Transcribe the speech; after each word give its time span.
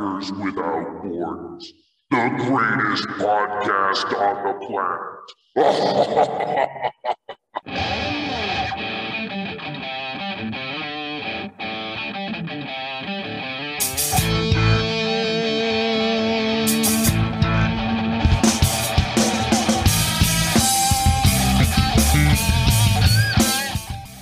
Packers 0.00 0.32
Without 0.32 1.02
Borders, 1.02 1.74
the 2.10 2.28
greatest 2.38 3.04
podcast 3.20 4.08
on 4.16 4.36
the 4.46 4.54
planet. 4.66 5.20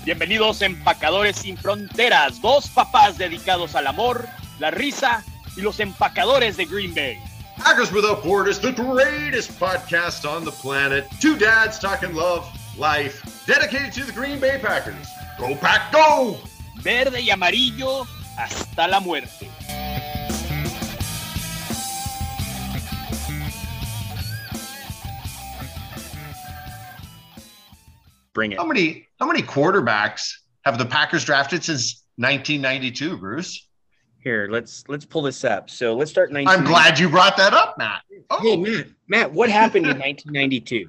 Bienvenidos 0.05 0.61
empacadores 0.63 1.37
sin 1.37 1.57
fronteras, 1.57 2.43
dos 2.43 2.69
papás 2.71 3.17
dedicados 3.17 3.77
al 3.77 3.87
amor, 3.87 4.27
la 4.59 4.73
risa 4.73 5.23
y 5.59 5.63
los 5.63 5.81
empacadores 5.81 6.57
de 6.57 6.65
Green 6.65 6.95
Bay. 6.95 7.19
Packers 7.57 7.93
Without 7.93 8.23
Borders, 8.23 8.61
the 8.61 8.71
greatest 8.71 9.51
podcast 9.59 10.25
on 10.25 10.45
the 10.45 10.53
planet. 10.53 11.07
Two 11.21 11.37
dads 11.37 11.81
talking 11.81 12.15
love, 12.15 12.49
life, 12.79 13.45
dedicated 13.47 13.93
to 13.95 14.05
the 14.05 14.13
Green 14.13 14.39
Bay 14.39 14.59
Packers. 14.63 15.09
Go 15.39 15.57
Pack, 15.57 15.93
go! 15.93 16.39
Verde 16.81 17.21
y 17.21 17.31
amarillo 17.31 18.07
hasta 18.37 18.87
la 18.87 19.01
muerte. 19.01 19.49
Bring 28.33 28.53
it. 28.53 28.59
How 28.59 28.65
many 28.65 29.09
how 29.19 29.27
many 29.27 29.43
quarterbacks 29.43 30.35
have 30.65 30.79
the 30.79 30.87
Packers 30.87 31.25
drafted 31.25 31.65
since 31.65 32.05
1992, 32.17 33.17
Bruce? 33.17 33.68
Here, 34.29 34.47
let's 34.51 34.85
let's 34.89 35.07
pull 35.07 35.23
this 35.23 35.43
up. 35.43 35.71
So 35.71 35.95
let's 35.97 36.11
start. 36.11 36.31
19- 36.31 36.49
I'm 36.49 36.63
glad 36.63 36.99
you 36.99 37.09
brought 37.09 37.39
that 37.39 37.55
up, 37.55 37.79
Matt. 37.79 38.03
Oh, 38.29 38.41
Hey, 38.43 38.57
Matt, 38.59 38.87
Matt, 39.09 39.33
what 39.33 39.49
happened 39.49 39.87
in 39.87 39.99
1992? 39.99 40.87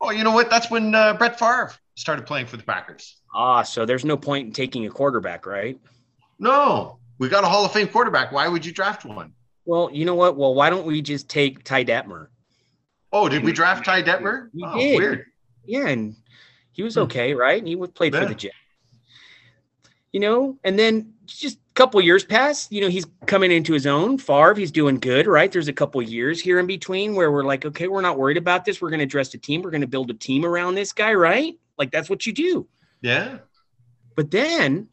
oh 0.00 0.10
you 0.16 0.24
know 0.24 0.32
what? 0.32 0.50
That's 0.50 0.68
when 0.68 0.92
uh, 0.92 1.14
Brett 1.14 1.38
Favre 1.38 1.70
started 1.94 2.26
playing 2.26 2.46
for 2.46 2.56
the 2.56 2.64
Packers. 2.64 3.18
Ah, 3.32 3.62
so 3.62 3.86
there's 3.86 4.04
no 4.04 4.16
point 4.16 4.48
in 4.48 4.52
taking 4.52 4.84
a 4.86 4.90
quarterback, 4.90 5.46
right? 5.46 5.78
No, 6.40 6.98
we 7.18 7.28
got 7.28 7.44
a 7.44 7.46
Hall 7.46 7.64
of 7.64 7.70
Fame 7.70 7.86
quarterback. 7.86 8.32
Why 8.32 8.48
would 8.48 8.66
you 8.66 8.72
draft 8.72 9.04
one? 9.04 9.32
Well, 9.64 9.88
you 9.92 10.04
know 10.04 10.16
what? 10.16 10.36
Well, 10.36 10.52
why 10.56 10.68
don't 10.68 10.84
we 10.84 11.00
just 11.02 11.28
take 11.28 11.62
Ty 11.62 11.84
Detmer? 11.84 12.26
Oh, 13.12 13.28
did 13.28 13.44
we 13.44 13.52
draft 13.52 13.84
Ty 13.84 14.02
Detmer? 14.02 14.48
We 14.52 14.64
Oh, 14.66 14.76
did. 14.76 14.98
weird. 14.98 15.26
Yeah, 15.64 15.86
and 15.86 16.16
he 16.72 16.82
was 16.82 16.94
Hmm. 16.96 17.02
okay, 17.02 17.32
right? 17.32 17.58
And 17.60 17.68
he 17.68 17.76
would 17.76 17.94
played 17.94 18.12
for 18.12 18.26
the 18.26 18.34
Jets. 18.34 18.56
You 20.10 20.18
know, 20.18 20.58
and 20.64 20.76
then 20.76 21.11
just 21.26 21.56
a 21.56 21.74
couple 21.74 22.00
years 22.00 22.24
pass. 22.24 22.68
You 22.70 22.80
know, 22.82 22.88
he's 22.88 23.06
coming 23.26 23.50
into 23.50 23.72
his 23.72 23.86
own. 23.86 24.18
Favre, 24.18 24.54
he's 24.54 24.70
doing 24.70 24.98
good, 24.98 25.26
right? 25.26 25.50
There's 25.50 25.68
a 25.68 25.72
couple 25.72 26.02
years 26.02 26.40
here 26.40 26.58
in 26.58 26.66
between 26.66 27.14
where 27.14 27.30
we're 27.30 27.44
like, 27.44 27.64
okay, 27.64 27.88
we're 27.88 28.00
not 28.00 28.18
worried 28.18 28.36
about 28.36 28.64
this. 28.64 28.80
We're 28.80 28.90
going 28.90 29.00
to 29.00 29.06
dress 29.06 29.30
the 29.30 29.38
team. 29.38 29.62
We're 29.62 29.70
going 29.70 29.82
to 29.82 29.86
build 29.86 30.10
a 30.10 30.14
team 30.14 30.44
around 30.44 30.74
this 30.74 30.92
guy, 30.92 31.14
right? 31.14 31.58
Like 31.78 31.90
that's 31.90 32.10
what 32.10 32.26
you 32.26 32.32
do. 32.32 32.66
Yeah. 33.00 33.38
But 34.14 34.30
then, 34.30 34.88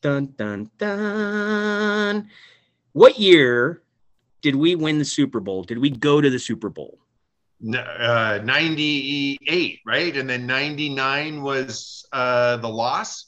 dun 0.00 0.34
dun 0.36 0.70
dun. 0.78 2.28
What 2.92 3.18
year 3.18 3.82
did 4.42 4.56
we 4.56 4.74
win 4.74 4.98
the 4.98 5.04
Super 5.04 5.40
Bowl? 5.40 5.62
Did 5.62 5.78
we 5.78 5.90
go 5.90 6.20
to 6.20 6.30
the 6.30 6.38
Super 6.38 6.68
Bowl? 6.68 6.98
Uh, 7.62 8.40
98, 8.42 9.80
right? 9.84 10.16
And 10.16 10.30
then 10.30 10.46
99 10.46 11.42
was 11.42 12.06
uh, 12.12 12.56
the 12.56 12.68
loss. 12.68 13.26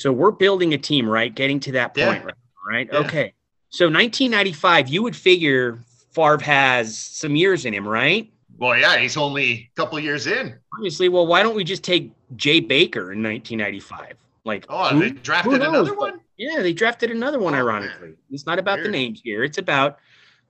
So 0.00 0.10
we're 0.10 0.30
building 0.30 0.72
a 0.72 0.78
team, 0.78 1.06
right? 1.06 1.34
Getting 1.34 1.60
to 1.60 1.72
that 1.72 1.94
Yeah. 1.94 2.06
point, 2.06 2.24
right? 2.24 2.34
right? 2.66 2.88
Yeah. 2.90 2.98
Okay. 3.00 3.34
So 3.68 3.84
1995, 3.86 4.88
you 4.88 5.02
would 5.02 5.14
figure 5.14 5.78
Favre 6.14 6.38
has 6.38 6.96
some 6.96 7.36
years 7.36 7.66
in 7.66 7.74
him, 7.74 7.86
right? 7.86 8.32
Well, 8.56 8.78
yeah, 8.78 8.96
he's 8.96 9.18
only 9.18 9.50
a 9.52 9.70
couple 9.76 10.00
years 10.00 10.26
in. 10.26 10.54
Obviously, 10.74 11.10
well, 11.10 11.26
why 11.26 11.42
don't 11.42 11.54
we 11.54 11.64
just 11.64 11.84
take 11.84 12.12
Jay 12.36 12.60
Barker 12.60 13.12
in 13.12 13.22
1995? 13.22 14.16
Like, 14.46 14.64
Oh, 14.70 14.88
who- 14.88 15.00
they 15.00 15.10
drafted 15.10 15.60
another 15.62 15.94
one? 15.94 16.20
Yeah, 16.38 16.62
they 16.62 16.72
drafted 16.72 17.10
another 17.10 17.38
one, 17.38 17.54
Oh, 17.54 17.58
ironically. 17.58 18.14
It's 18.30 18.46
not 18.46 18.58
about 18.58 18.76
the 18.78 18.84
Weird. 18.84 18.92
names 18.92 19.20
here, 19.22 19.44
it's 19.44 19.58
about 19.58 19.98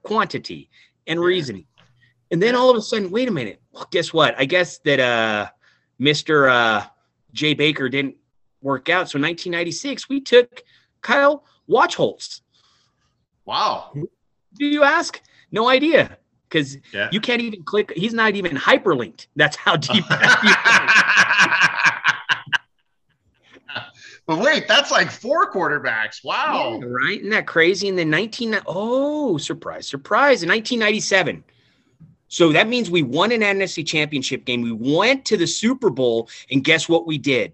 quantity 0.05 0.71
and 1.09 1.19
Yeah. 1.19 1.27
reasoning. 1.27 1.67
And 2.31 2.41
then 2.41 2.55
all 2.55 2.71
of 2.71 2.77
a 2.77 2.83
sudden, 2.83 3.11
wait 3.11 3.27
a 3.29 3.33
minute. 3.33 3.61
Well, 3.73 3.89
guess 3.91 4.13
what? 4.13 4.37
I 4.39 4.45
guess 4.45 4.79
that 4.85 5.01
uh 5.01 5.49
Mr. 6.01 6.49
Uh 6.49 6.87
Jay 7.33 7.55
Barker 7.55 7.89
didn't 7.89 8.15
work 8.63 8.89
out. 8.89 9.09
So 9.11 9.19
1996, 9.19 10.09
we 10.09 10.21
took 10.21 10.63
Kyle 11.03 11.45
Wachholtz. 11.69 12.41
Wow. 13.45 13.93
Do 13.95 14.67
you 14.67 14.83
ask? 14.83 15.21
No 15.51 15.69
idea. 15.69 16.17
Because 16.49 16.77
Yeah. 16.93 17.09
you 17.13 17.21
can't 17.21 17.41
even 17.41 17.63
click, 17.63 17.93
he's 17.97 18.15
not 18.15 18.35
even 18.35 18.57
hyperlinked. 18.57 19.27
That's 19.37 19.57
how 19.57 19.77
deep 19.77 20.05
but 24.27 24.39
wait, 24.39 24.69
that's 24.69 24.91
like 24.91 25.11
four 25.11 25.51
quarterbacks. 25.51 26.25
Wow. 26.25 26.79
Yeah, 26.81 26.87
right? 26.89 27.19
Isn't 27.19 27.31
that 27.31 27.47
crazy? 27.47 27.89
And 27.89 27.99
then 27.99 28.11
19 28.11 28.61
oh, 28.67 29.39
surprise, 29.39 29.87
surprise, 29.87 30.43
in 30.43 30.49
1997. 30.49 31.43
So 32.29 32.53
that 32.53 32.69
means 32.69 32.91
we 32.91 33.03
won 33.03 33.33
an 33.33 33.41
NFC 33.41 33.85
championship 33.85 34.45
game. 34.45 34.63
We 34.63 34.71
went 34.71 35.25
to 35.27 35.37
the 35.37 35.49
Super 35.49 35.91
Bowl, 35.91 36.29
and 36.51 36.63
guess 36.63 36.89
what 36.89 37.05
we 37.05 37.19
did? 37.19 37.53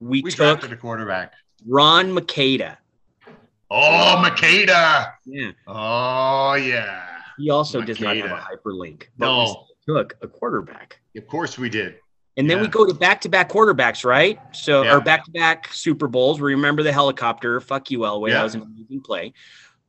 We, 0.00 0.22
We 0.22 0.30
took 0.30 0.38
drafted 0.60 0.72
a 0.72 0.76
quarterback. 0.76 1.34
Ron 1.66 2.10
McAda. 2.12 2.78
Oh, 3.70 4.22
McAda. 4.24 5.12
Yeah. 5.26 5.50
Oh, 5.66 6.54
yeah. 6.54 7.06
He 7.38 7.50
also 7.50 7.80
does 7.80 8.00
not 8.00 8.16
have 8.16 8.30
a 8.30 8.36
hyperlink. 8.42 9.04
but 9.16 9.26
No. 9.26 9.66
we 9.86 9.94
took 9.94 10.14
a 10.22 10.28
quarterback. 10.28 11.00
Of 11.16 11.26
course 11.28 11.56
we 11.58 11.68
did. 11.68 11.96
And 12.36 12.48
then 12.48 12.60
we 12.60 12.68
go 12.68 12.86
to 12.86 12.94
back-to-back 12.94 13.50
quarterbacks, 13.50 14.04
right? 14.04 14.40
So 14.52 14.82
Yeah. 14.82 14.96
or 14.96 15.00
back-to-back 15.00 15.68
Super 15.72 16.08
Bowls. 16.08 16.40
We 16.40 16.52
remember 16.54 16.82
the 16.82 16.92
helicopter. 16.92 17.60
Fuck 17.60 17.90
you, 17.90 18.00
Elway. 18.00 18.28
Yeah. 18.28 18.34
That 18.38 18.44
was 18.44 18.54
an 18.54 18.62
amazing 18.62 19.02
play. 19.02 19.34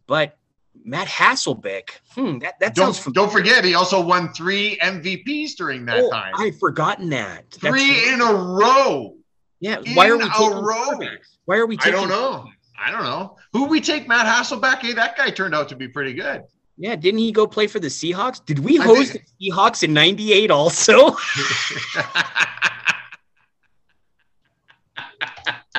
But 0.07 0.37
Matt 0.83 1.07
Hasselbeck, 1.07 1.89
hmm, 2.13 2.39
that, 2.39 2.59
that 2.59 2.75
Don't, 2.75 2.93
sounds 2.93 3.13
don't 3.13 3.31
forget, 3.31 3.63
he 3.63 3.75
also 3.75 4.01
won 4.01 4.33
three 4.33 4.77
MVPs 4.81 5.55
during 5.55 5.85
that 5.85 5.99
Oh, 6.03 6.09
time. 6.09 6.33
I've 6.37 6.57
forgotten 6.59 7.09
that. 7.11 7.49
Three 7.51 7.71
right. 7.71 8.13
in 8.13 8.21
a 8.21 8.33
row. 8.33 9.15
Yeah. 9.61 9.77
Why 9.93 10.09
are 10.09 10.17
we 10.17 10.23
taking 10.23 10.33
quarterbacks? 10.33 11.37
Why 11.45 11.55
are 11.57 11.65
we 11.65 11.77
I 11.81 11.89
don't 11.91 12.09
know. 12.09 12.47
I 12.83 12.91
don't 12.91 13.03
know. 13.03 13.37
Who 13.53 13.65
we 13.67 13.79
take 13.79 14.07
Matt 14.07 14.25
Hasselbeck? 14.25 14.79
Hey, 14.79 14.91
that 14.93 15.15
guy 15.15 15.29
turned 15.29 15.55
out 15.55 15.69
to 15.69 15.75
be 15.75 15.87
pretty 15.87 16.13
good. 16.13 16.43
Yeah, 16.77 16.95
didn't 16.95 17.19
he 17.19 17.31
go 17.31 17.45
play 17.47 17.67
for 17.67 17.79
the 17.79 17.87
Seahawks? 17.89 18.43
Did 18.43 18.59
we 18.59 18.75
host 18.77 19.11
think- 19.13 19.25
the 19.39 19.51
Seahawks 19.51 19.83
in 19.83 19.93
'98 19.93 20.49
also? 20.51 21.15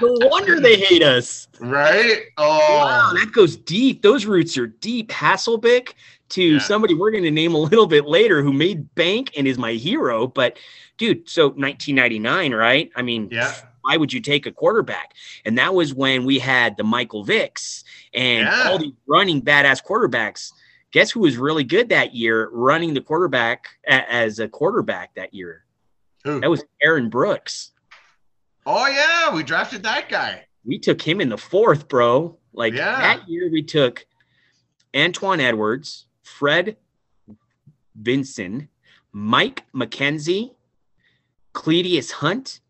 no 0.01 0.15
wonder 0.29 0.61
they 0.61 0.77
hate 0.77 1.03
us. 1.03 1.49
right? 1.61 2.23
Oh, 2.37 2.59
Wow, 2.59 3.13
that 3.15 3.33
goes 3.33 3.57
deep. 3.57 4.03
Those 4.03 4.27
roots 4.27 4.57
are 4.59 4.67
deep. 4.67 5.11
Hasselbeck 5.11 5.95
to 6.31 6.43
Yeah. 6.43 6.59
somebody 6.61 6.95
we're 6.95 7.11
going 7.11 7.25
to 7.25 7.31
name 7.31 7.55
a 7.55 7.59
little 7.59 7.87
bit 7.87 8.07
later 8.07 8.43
who 8.43 8.53
made 8.53 8.95
bank 8.95 9.33
and 9.37 9.47
is 9.47 9.59
my 9.59 9.73
hero. 9.73 10.27
But 10.27 10.59
dude, 10.99 11.29
so 11.29 11.49
1999, 11.49 12.55
right? 12.55 12.91
I 12.97 13.03
mean, 13.03 13.29
yeah. 13.31 13.55
Why 13.83 13.97
would 13.97 14.13
you 14.13 14.21
take 14.21 14.47
a 14.47 14.53
quarterback? 14.53 15.13
And 15.45 15.59
that 15.59 15.75
was 15.75 15.93
when 15.95 16.25
we 16.25 16.39
had 16.39 16.77
the 16.77 16.85
Michael 16.85 17.25
Vicks 17.25 17.85
and 18.15 18.47
Yeah. 18.47 18.69
all 18.71 18.79
these 18.79 18.93
running 19.07 19.43
badass 19.43 19.85
quarterbacks. 19.85 20.53
Guess 20.93 21.11
who 21.11 21.21
was 21.21 21.37
really 21.37 21.65
good 21.65 21.89
that 21.91 22.15
year 22.15 22.49
running 22.53 22.95
the 22.95 23.01
quarterback 23.01 23.67
as 23.87 24.39
a 24.39 24.49
quarterback 24.49 25.15
that 25.15 25.33
year? 25.35 25.65
Who? 26.25 26.41
That 26.41 26.51
was 26.51 26.65
Aaron 26.83 27.09
Brooks. 27.09 27.71
Oh, 28.67 28.87
yeah. 28.87 29.35
We 29.35 29.43
drafted 29.43 29.83
that 29.83 30.09
guy. 30.09 30.47
We 30.65 30.79
took 30.79 31.03
him 31.03 31.21
in 31.21 31.29
the 31.29 31.39
fourth, 31.39 31.89
bro. 31.89 32.39
Like 32.53 32.75
Yeah. 32.75 33.01
that 33.17 33.29
year, 33.29 33.51
we 33.51 33.63
took 33.63 34.07
Antuan 34.95 35.41
Edwards, 35.41 36.07
Fred 36.23 36.77
Vinson, 37.97 38.69
Mike 39.13 39.65
McKenzie, 39.75 40.55
Cletidus 41.55 42.13
Hunt, 42.13 42.61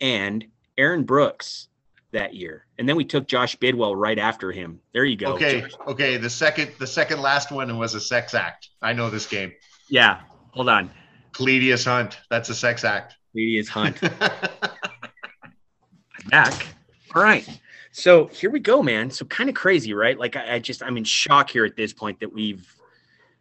and 0.00 0.46
Aaron 0.78 1.04
Brooks 1.04 1.68
that 2.12 2.34
year. 2.34 2.66
And 2.78 2.88
then 2.88 2.96
we 2.96 3.04
took 3.04 3.26
Josh 3.26 3.56
Bidwell 3.56 3.94
right 3.94 4.18
after 4.18 4.52
him. 4.52 4.80
There 4.92 5.04
you 5.04 5.16
go. 5.16 5.34
Okay. 5.34 5.62
Josh. 5.62 5.72
Okay. 5.86 6.16
The 6.16 6.30
second, 6.30 6.72
the 6.78 6.86
second 6.86 7.20
last 7.20 7.50
one 7.50 7.76
was 7.78 7.94
a 7.94 8.00
sex 8.00 8.34
act. 8.34 8.70
I 8.82 8.92
know 8.92 9.10
this 9.10 9.26
game. 9.26 9.52
Yeah. 9.88 10.20
Hold 10.52 10.68
on. 10.68 10.90
Cletidus 11.32 11.84
Hunt. 11.84 12.18
That's 12.30 12.48
a 12.48 12.54
sex 12.54 12.84
act. 12.84 13.16
Cletidus 13.34 13.68
Hunt 13.68 14.00
back. 16.30 16.66
All 17.14 17.22
right. 17.22 17.46
So 17.92 18.26
here 18.26 18.50
we 18.50 18.60
go, 18.60 18.82
man. 18.82 19.10
So 19.10 19.24
kind 19.26 19.48
of 19.48 19.54
crazy, 19.54 19.94
right? 19.94 20.18
Like 20.18 20.36
I, 20.36 20.54
I 20.54 20.58
just 20.58 20.82
I'm 20.82 20.96
in 20.96 21.04
shock 21.04 21.50
here 21.50 21.64
at 21.64 21.76
this 21.76 21.92
point 21.92 22.20
that 22.20 22.32
we've 22.32 22.66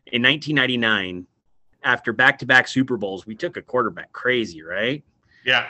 in 0.07 0.21
1999, 0.21 1.25
after 1.83 2.13
back-to-back 2.13 2.67
Super 2.67 2.97
Bowls, 2.97 3.25
we 3.25 3.35
took 3.35 3.57
a 3.57 3.61
quarterback. 3.61 4.11
Crazy, 4.11 4.61
right? 4.61 5.03
yeah. 5.45 5.67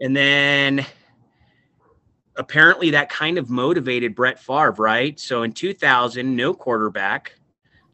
And 0.00 0.16
then 0.16 0.86
apparently 2.36 2.90
that 2.90 3.08
kind 3.10 3.36
of 3.36 3.50
motivated 3.50 4.14
Brett 4.14 4.38
Favre, 4.38 4.72
right? 4.78 5.18
So 5.18 5.42
in 5.42 5.52
2000, 5.52 6.34
no 6.34 6.54
quarterback. 6.54 7.32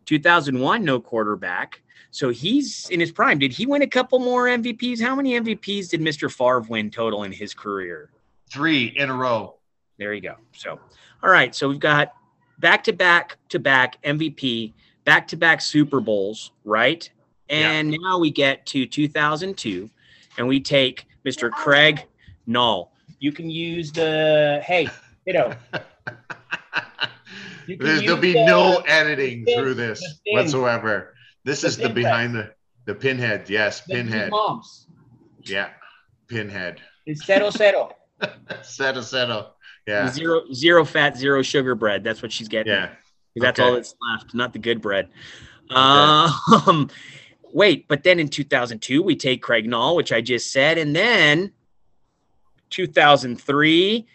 2001, 0.05 0.85
no 0.85 1.01
quarterback. 1.01 1.81
So 2.11 2.29
he's 2.29 2.89
in 2.91 3.01
his 3.01 3.11
prime. 3.11 3.39
Did 3.39 3.53
he 3.53 3.67
win 3.67 3.83
a 3.83 3.87
couple 3.87 4.19
more 4.19 4.45
MVPs? 4.45 5.01
How 5.01 5.17
many 5.17 5.33
MVPs 5.41 5.89
did 5.89 6.01
Mr. 6.01 6.31
Favre 6.31 6.61
win 6.61 6.91
total 6.91 7.25
in 7.25 7.33
his 7.33 7.55
career? 7.55 8.11
Three 8.51 8.95
in 8.97 9.11
a 9.11 9.15
row. 9.15 9.57
There 9.99 10.13
you 10.13 10.21
go. 10.21 10.37
So, 10.55 10.79
all 11.23 11.31
right. 11.31 11.55
So 11.55 11.69
we've 11.69 11.81
got 11.81 12.13
back 12.59 12.85
to 12.85 12.93
back 12.93 13.39
to 13.49 13.59
back 13.59 14.01
MVP, 14.03 14.75
back 15.05 15.27
to 15.29 15.37
back 15.37 15.61
Super 15.61 16.01
Bowls, 16.01 16.53
right? 16.65 17.11
And 17.49 17.97
now 18.03 18.19
we 18.19 18.31
get 18.31 18.65
to 18.67 18.87
2002 18.87 19.91
and 20.39 20.47
we 20.47 20.61
take 20.61 21.07
Mr. 21.27 21.51
Craig 21.51 22.05
Nall. 22.49 22.89
You 23.19 23.33
can 23.33 23.49
use 23.51 23.93
the, 23.93 24.61
hey, 24.65 24.89
kiddo. 25.27 25.57
You 27.67 27.79
There's, 27.79 28.03
there'll 28.03 28.19
be 28.19 28.35
the- 28.35 28.45
no 28.45 28.83
editing 28.87 29.47
through 29.47 29.73
this 29.73 30.03
whatsoever. 30.27 31.15
This 31.45 31.63
The 31.63 31.69
is 31.69 31.77
the 31.79 31.89
behind 31.89 32.35
the 32.35 32.53
the 32.85 32.95
pinhead. 32.95 33.49
Yes, 33.49 33.81
the 33.87 33.95
pinhead. 33.95 34.31
moms. 34.31 34.87
Yeah, 35.45 35.71
pinhead. 36.29 36.83
It's 37.07 37.25
zero 37.25 37.49
zero. 37.49 37.93
Settle, 38.63 39.03
settle. 39.03 39.55
Yeah, 39.87 40.11
Zero 40.11 40.43
zero 40.53 40.85
fat, 40.85 41.17
zero 41.17 41.41
sugar 41.41 41.75
bread. 41.75 42.05
That's 42.05 42.21
what 42.21 42.33
she's 42.33 42.49
getting. 42.49 42.71
yeah. 42.73 42.91
That's 43.37 43.59
Okay. 43.59 43.67
all 43.67 43.75
that's 43.77 43.95
left, 44.13 44.35
not 44.35 44.53
the 44.53 44.59
good 44.59 44.83
bread. 44.83 45.09
Um, 45.71 46.91
wait, 47.55 47.89
but 47.89 48.03
then 48.03 48.21
in 48.21 48.29
2002, 48.29 49.01
we 49.03 49.17
take 49.17 49.41
Craig 49.43 49.67
Nall, 49.67 49.97
which 49.97 50.13
I 50.13 50.21
just 50.21 50.53
said, 50.53 50.77
and 50.77 50.95
then 50.95 51.53
2003, 52.71 54.07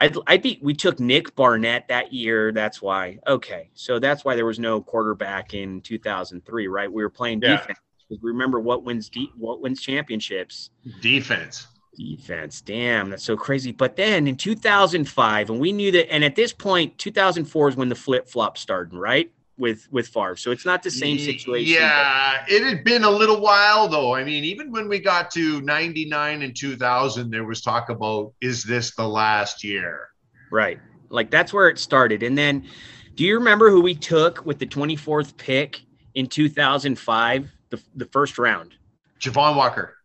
I, 0.00 0.12
I 0.26 0.36
beat. 0.36 0.62
We 0.62 0.74
took 0.74 1.00
Nick 1.00 1.34
Barnett 1.34 1.88
that 1.88 2.12
year. 2.12 2.52
That's 2.52 2.80
why. 2.80 3.18
Okay, 3.26 3.68
so 3.74 3.98
that's 3.98 4.24
why 4.24 4.36
there 4.36 4.46
was 4.46 4.58
no 4.60 4.80
quarterback 4.80 5.54
in 5.54 5.80
2003, 5.80 6.68
right? 6.68 6.90
We 6.90 7.02
were 7.02 7.10
playing 7.10 7.40
Yeah. 7.42 7.56
defense. 7.56 7.78
Remember 8.22 8.58
what 8.60 8.84
wins 8.84 9.08
de- 9.10 9.30
what 9.36 9.60
wins 9.60 9.82
championships? 9.82 10.70
Defense. 11.02 11.66
Defense. 11.96 12.60
Damn, 12.62 13.10
that's 13.10 13.24
so 13.24 13.36
crazy. 13.36 13.72
But 13.72 13.96
then 13.96 14.26
in 14.28 14.36
2005, 14.36 15.50
and 15.50 15.58
we 15.60 15.72
knew 15.72 15.90
that, 15.90 16.10
and 16.10 16.24
at 16.24 16.36
this 16.36 16.52
point, 16.52 16.96
2004 16.96 17.68
is 17.70 17.76
when 17.76 17.88
the 17.88 17.94
flip 17.96 18.28
flop 18.28 18.56
started, 18.56 18.96
right? 18.96 19.30
With 19.58 19.88
with 19.90 20.08
Favre. 20.08 20.36
So 20.36 20.52
it's 20.52 20.64
not 20.64 20.84
the 20.84 20.90
same 20.90 21.18
situation. 21.18 21.74
Yeah, 21.74 22.44
it 22.48 22.62
had 22.62 22.84
been 22.84 23.02
a 23.02 23.10
little 23.10 23.40
while 23.40 23.88
though. 23.88 24.14
I 24.14 24.22
mean, 24.22 24.44
even 24.44 24.70
when 24.70 24.88
we 24.88 25.00
got 25.00 25.32
to 25.32 25.60
99 25.62 26.42
and 26.42 26.56
2000, 26.56 27.30
there 27.30 27.44
was 27.44 27.60
talk 27.60 27.88
about 27.88 28.34
is 28.40 28.62
this 28.62 28.94
the 28.94 29.08
last 29.08 29.64
year? 29.64 30.10
Right. 30.52 30.78
Like 31.08 31.30
that's 31.30 31.52
where 31.52 31.68
it 31.68 31.78
started. 31.78 32.22
And 32.22 32.38
then 32.38 32.68
do 33.16 33.24
you 33.24 33.34
remember 33.34 33.68
who 33.68 33.80
we 33.80 33.96
took 33.96 34.46
with 34.46 34.60
the 34.60 34.66
24th 34.66 35.36
pick 35.36 35.80
in 36.14 36.28
2005? 36.28 37.50
The, 37.70 37.82
the 37.96 38.06
first 38.06 38.38
round. 38.38 38.74
Javon 39.20 39.56
Walker. 39.56 39.96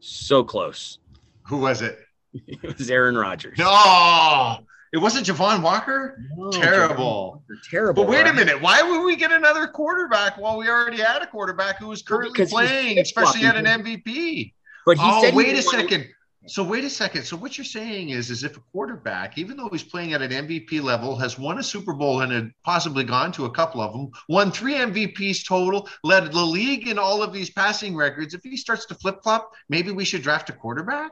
So 0.00 0.42
close. 0.42 0.98
Who 1.46 1.58
was 1.58 1.80
it? 1.82 1.98
It 2.46 2.76
was 2.76 2.90
Aaron 2.90 3.16
Rodgers. 3.16 3.56
No, 3.56 4.58
it 4.92 4.98
wasn't 4.98 5.26
Javon 5.26 5.62
Walker. 5.62 6.18
No, 6.36 6.50
Terrible. 6.50 7.42
Terrible. 7.70 8.04
But 8.04 8.10
wait 8.10 8.26
a 8.26 8.32
minute. 8.32 8.60
Why 8.60 8.82
would 8.82 9.04
we 9.04 9.16
get 9.16 9.32
another 9.32 9.66
quarterback 9.66 10.38
while 10.38 10.56
we 10.56 10.68
already 10.68 10.98
had 10.98 11.22
a 11.22 11.26
quarterback 11.26 11.78
who 11.78 11.88
was 11.88 12.02
currently 12.02 12.32
because 12.32 12.50
playing, 12.50 12.98
especially 12.98 13.44
at 13.44 13.56
an. 13.56 13.64
MVP? 13.64 14.52
But 14.86 14.96
he 14.96 15.04
oh, 15.04 15.22
said 15.22 15.34
wait 15.34 15.56
a 15.56 15.62
second. 15.62 16.08
So 16.46 16.64
wait 16.64 16.82
a 16.82 16.88
second. 16.88 17.24
So 17.24 17.36
what 17.36 17.58
you're 17.58 17.64
saying 17.64 18.08
is, 18.10 18.30
is 18.30 18.42
if 18.42 18.56
a 18.56 18.60
quarterback, 18.72 19.36
even 19.36 19.58
though 19.58 19.68
he's 19.70 19.82
playing 19.82 20.14
at 20.14 20.22
an 20.22 20.30
MVP 20.30 20.82
level, 20.82 21.14
has 21.16 21.38
won 21.38 21.58
a 21.58 21.62
Super 21.62 21.92
Bowl 21.92 22.22
and 22.22 22.32
had 22.32 22.52
possibly 22.64 23.04
gone 23.04 23.32
to 23.32 23.44
a 23.44 23.50
couple 23.50 23.82
of 23.82 23.92
them, 23.92 24.10
won 24.30 24.50
three 24.50 24.74
MVPs 24.74 25.46
total, 25.46 25.86
led 26.04 26.32
the 26.32 26.40
league 26.40 26.88
in 26.88 26.98
all 26.98 27.22
of 27.22 27.34
these 27.34 27.50
passing 27.50 27.94
records. 27.94 28.32
If 28.32 28.42
he 28.42 28.56
starts 28.56 28.86
to 28.86 28.94
flip 28.94 29.22
flop, 29.22 29.52
maybe 29.68 29.90
we 29.90 30.06
should 30.06 30.22
draft 30.22 30.48
a 30.48 30.54
quarterback. 30.54 31.10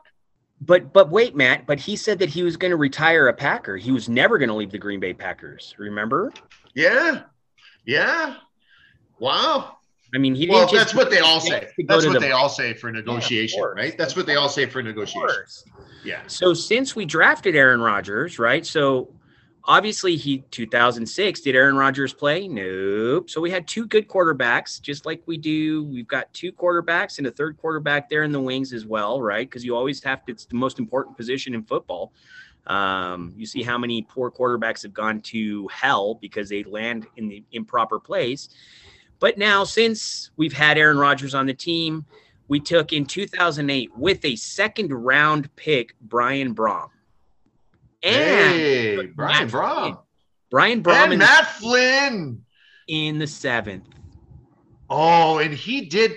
But 0.61 0.93
but 0.93 1.11
wait, 1.11 1.37
Matt. 1.37 1.67
But 1.67 1.79
he 1.81 1.97
said 1.97 2.19
that 2.21 2.31
he 2.31 2.43
was 2.43 2.57
going 2.57 2.71
to 2.71 2.77
retire 2.77 3.29
a 3.29 3.33
Packer. 3.35 3.77
He 3.77 3.93
was 3.93 4.09
never 4.09 4.39
going 4.39 4.49
to 4.49 4.55
leave 4.55 4.71
the 4.71 4.79
Green 4.79 5.01
Bay 5.01 5.13
Packers. 5.13 5.75
Remember? 5.79 6.33
Yeah, 6.75 7.23
yeah. 7.85 8.37
Wow. 9.19 9.77
I 10.15 10.19
mean, 10.19 10.35
he 10.35 10.47
didn't. 10.47 10.55
Well, 10.57 10.69
that's 10.73 10.95
what 10.95 11.11
they 11.11 11.19
all 11.19 11.41
say. 11.41 11.61
has 11.61 11.73
to 11.75 11.83
go 11.83 11.95
That's 11.95 12.07
what 12.07 12.13
the- 12.15 12.21
they 12.21 12.31
all 12.31 12.49
say 12.49 12.73
for 12.75 12.91
negotiation, 12.91 13.59
course. 13.61 13.77
right? 13.77 13.99
That's 13.99 14.17
what 14.17 14.25
they 14.27 14.37
all 14.37 14.49
say 14.49 14.65
for 14.67 14.83
negotiation. 14.83 15.29
Yeah. 16.05 16.21
So 16.27 16.55
since 16.55 16.95
we 16.95 17.05
drafted 17.05 17.57
Aaron 17.57 17.81
Rodgers, 17.81 18.39
right? 18.39 18.65
So 18.65 19.11
obviously 19.67 20.17
he 20.17 20.39
2006 20.51 21.41
did 21.41 21.55
Aaron 21.55 21.77
Rodgers 21.77 22.15
play? 22.15 22.49
Nope. 22.49 23.29
So 23.29 23.41
we 23.41 23.51
had 23.51 23.67
two 23.67 23.87
good 23.87 24.09
quarterbacks, 24.09 24.81
just 24.81 25.07
like 25.07 25.23
we 25.27 25.37
do. 25.37 25.85
We've 25.85 26.07
got 26.07 26.33
two 26.33 26.53
quarterbacks 26.53 27.19
and 27.19 27.27
a 27.27 27.31
third 27.31 27.57
quarterback 27.59 28.09
there 28.09 28.23
in 28.23 28.33
the 28.33 28.41
wings 28.41 28.73
as 28.73 28.87
well, 28.87 29.21
right? 29.21 29.49
Because 29.49 29.65
you 29.65 29.77
always 29.77 30.03
have 30.05 30.25
to. 30.27 30.33
It's 30.33 30.47
the 30.47 30.57
most 30.57 30.79
important 30.79 31.17
position 31.17 31.55
in 31.55 31.63
football. 31.63 32.13
Um, 32.67 33.33
you 33.37 33.47
see 33.47 33.63
how 33.63 33.79
many 33.79 34.03
poor 34.03 34.31
quarterbacks 34.31 34.83
have 34.83 34.93
gone 34.93 35.21
to 35.23 35.69
hell 35.69 36.15
because 36.15 36.49
they 36.49 36.65
land 36.65 37.07
in 37.17 37.29
the 37.29 37.45
improper 37.53 38.01
place. 38.01 38.49
But 39.19 39.39
now, 39.39 39.65
since 39.65 40.31
we've 40.37 40.53
had 40.53 40.77
Aaron 40.77 40.99
Rodgers 40.99 41.35
on 41.35 41.47
the 41.47 41.55
team, 41.55 42.05
we 42.49 42.61
took 42.61 42.93
in 42.93 43.07
2008 43.07 43.97
with 43.97 44.25
a 44.25 44.37
second 44.37 44.93
round 44.93 45.55
pick, 45.57 45.95
Brian 46.01 46.55
Brohm. 46.55 46.89
And 48.07 48.55
hey, 48.55 48.97
Matt 48.97 49.17
Brian 49.17 49.49
Flynn. 49.49 49.63
Brohm. 49.63 49.99
Brian 50.51 50.83
Brohm 50.83 51.11
And 51.11 51.19
Matt 51.19 51.47
Flynn. 51.53 52.45
in 52.89 53.19
the 53.19 53.27
seventh. 53.27 53.89
Oh, 54.89 55.39
and 55.39 55.53
he 55.53 55.87
did. 55.87 56.13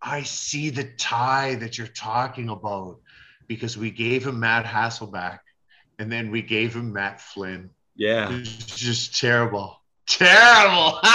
I 0.00 0.22
see 0.22 0.70
the 0.70 0.84
tie 0.98 1.56
that 1.56 1.78
you're 1.78 1.86
talking 1.88 2.48
about 2.48 2.98
because 3.48 3.76
we 3.76 3.90
gave 3.90 4.26
him 4.26 4.38
Matt 4.40 4.64
Hasselbeck 4.64 5.38
and 5.98 6.10
then 6.10 6.30
we 6.30 6.42
gave 6.42 6.74
him 6.74 6.92
Matt 6.92 7.20
Flynn. 7.20 7.70
Yeah. 7.96 8.28
It's 8.32 8.76
just 8.76 9.18
terrible. 9.18 9.80
Terrible. 10.06 10.98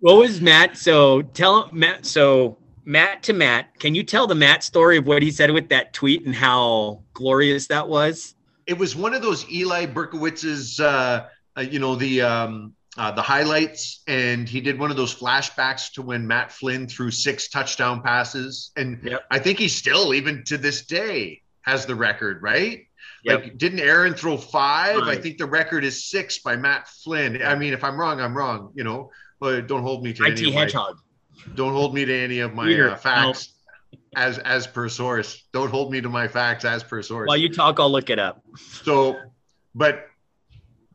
What 0.00 0.18
was 0.18 0.38
Matt? 0.42 0.76
So 0.76 1.22
tell 1.22 1.70
Matt. 1.72 2.04
So 2.04 2.58
Matt 2.84 3.22
to 3.24 3.32
Matt, 3.32 3.78
can 3.78 3.94
you 3.94 4.02
tell 4.02 4.26
the 4.26 4.34
Matt 4.34 4.62
story 4.62 4.98
of 4.98 5.06
what 5.06 5.22
he 5.22 5.30
said 5.30 5.50
with 5.50 5.68
that 5.70 5.92
tweet 5.92 6.24
and 6.26 6.34
how 6.34 7.02
glorious 7.14 7.66
that 7.68 7.88
was? 7.88 8.34
it 8.66 8.78
was 8.78 8.96
one 8.96 9.14
of 9.14 9.22
those 9.22 9.48
Eli 9.50 9.86
Berkowitz's, 9.86 10.80
uh, 10.80 11.26
uh, 11.56 11.60
you 11.60 11.78
know, 11.78 11.94
the 11.94 12.22
um, 12.22 12.74
uh, 12.96 13.10
the 13.10 13.22
highlights, 13.22 14.02
and 14.06 14.48
he 14.48 14.60
did 14.60 14.78
one 14.78 14.90
of 14.90 14.96
those 14.96 15.14
flashbacks 15.14 15.92
to 15.92 16.02
when 16.02 16.26
Matt 16.26 16.52
Flynn 16.52 16.86
threw 16.86 17.10
six 17.10 17.48
touchdown 17.48 18.02
passes, 18.02 18.70
and 18.76 19.00
Yep. 19.02 19.24
I 19.30 19.38
think 19.38 19.58
he 19.58 19.68
still, 19.68 20.14
even 20.14 20.44
to 20.44 20.56
this 20.56 20.86
day, 20.86 21.42
has 21.62 21.86
the 21.86 21.94
record, 21.94 22.40
right? 22.42 22.86
Yep. 23.24 23.42
Like, 23.42 23.58
didn't 23.58 23.80
Aaron 23.80 24.14
throw 24.14 24.36
five? 24.36 24.98
I 24.98 25.16
think 25.16 25.38
the 25.38 25.46
record 25.46 25.82
is 25.82 26.04
six 26.04 26.38
by 26.38 26.56
Matt 26.56 26.88
Flynn. 26.88 27.42
I 27.42 27.54
mean, 27.54 27.72
if 27.72 27.82
I'm 27.82 27.98
wrong, 27.98 28.20
I'm 28.20 28.36
wrong. 28.36 28.70
You 28.74 28.84
know, 28.84 29.10
but 29.40 29.66
don't 29.66 29.82
hold 29.82 30.04
me 30.04 30.12
to 30.12 30.24
IT 30.24 30.38
any 30.38 30.52
Hedgehog. 30.52 30.98
Don't 31.54 31.72
hold 31.72 31.94
me 31.94 32.04
to 32.04 32.14
any 32.14 32.40
of 32.40 32.54
my 32.54 32.72
uh, 32.72 32.96
facts 32.96 33.54
as 34.16 34.38
as 34.38 34.66
per 34.66 34.88
source. 34.88 35.44
Don't 35.52 35.70
hold 35.70 35.92
me 35.92 36.00
to 36.00 36.08
my 36.08 36.28
facts 36.28 36.64
as 36.64 36.82
per 36.82 37.02
source. 37.02 37.28
While 37.28 37.36
you 37.36 37.52
talk, 37.52 37.78
I'll 37.78 37.90
look 37.90 38.10
it 38.10 38.18
up. 38.18 38.42
So, 38.56 39.16
but 39.74 40.06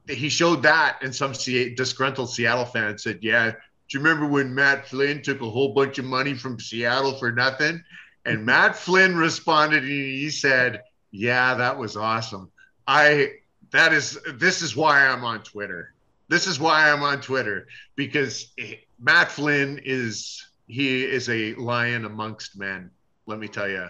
he 0.08 0.29
showed 0.29 0.63
that, 0.63 1.00
and 1.01 1.15
some 1.15 1.34
Se- 1.34 1.75
disgruntled 1.75 2.32
Seattle 2.32 2.65
fans 2.65 3.03
said, 3.03 3.20
"Yeah, 3.22 3.51
do 3.51 3.58
you 3.91 4.00
remember 4.00 4.27
when 4.27 4.53
Matt 4.53 4.88
Flynn 4.88 5.22
took 5.22 5.41
a 5.41 5.50
whole 5.50 5.74
bunch 5.74 6.00
of 6.00 6.06
money 6.06 6.34
from 6.34 6.60
Seattle 6.60 7.18
for 7.18 7.32
nothing?" 7.32 7.84
And 8.25 8.46
Matt 8.46 8.75
Flynn 8.75 9.15
responded, 9.15 9.84
and 9.84 9.91
he 9.91 10.29
said, 10.29 10.82
"Yeah, 11.12 11.56
that 11.56 11.77
was 11.77 11.96
awesome. 11.96 12.51
I 12.88 13.34
that 13.72 13.94
is 13.94 14.20
this 14.34 14.62
is 14.62 14.75
why 14.75 15.06
I'm 15.08 15.24
on 15.24 15.44
Twitter. 15.44 15.94
This 16.27 16.48
is 16.48 16.60
why 16.60 16.91
I'm 16.91 17.03
on 17.03 17.22
Twitter 17.22 17.68
because 17.96 18.51
eh, 18.58 18.75
Matt 19.00 19.32
Flynn 19.32 19.79
is 19.84 20.46
he 20.68 21.03
is 21.03 21.29
a 21.29 21.53
lion 21.56 22.06
amongst 22.06 22.58
men. 22.58 22.91
Let 23.25 23.39
me 23.39 23.48
tell 23.48 23.70
you. 23.70 23.88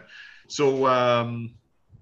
So." 0.48 0.86
um 0.86 1.56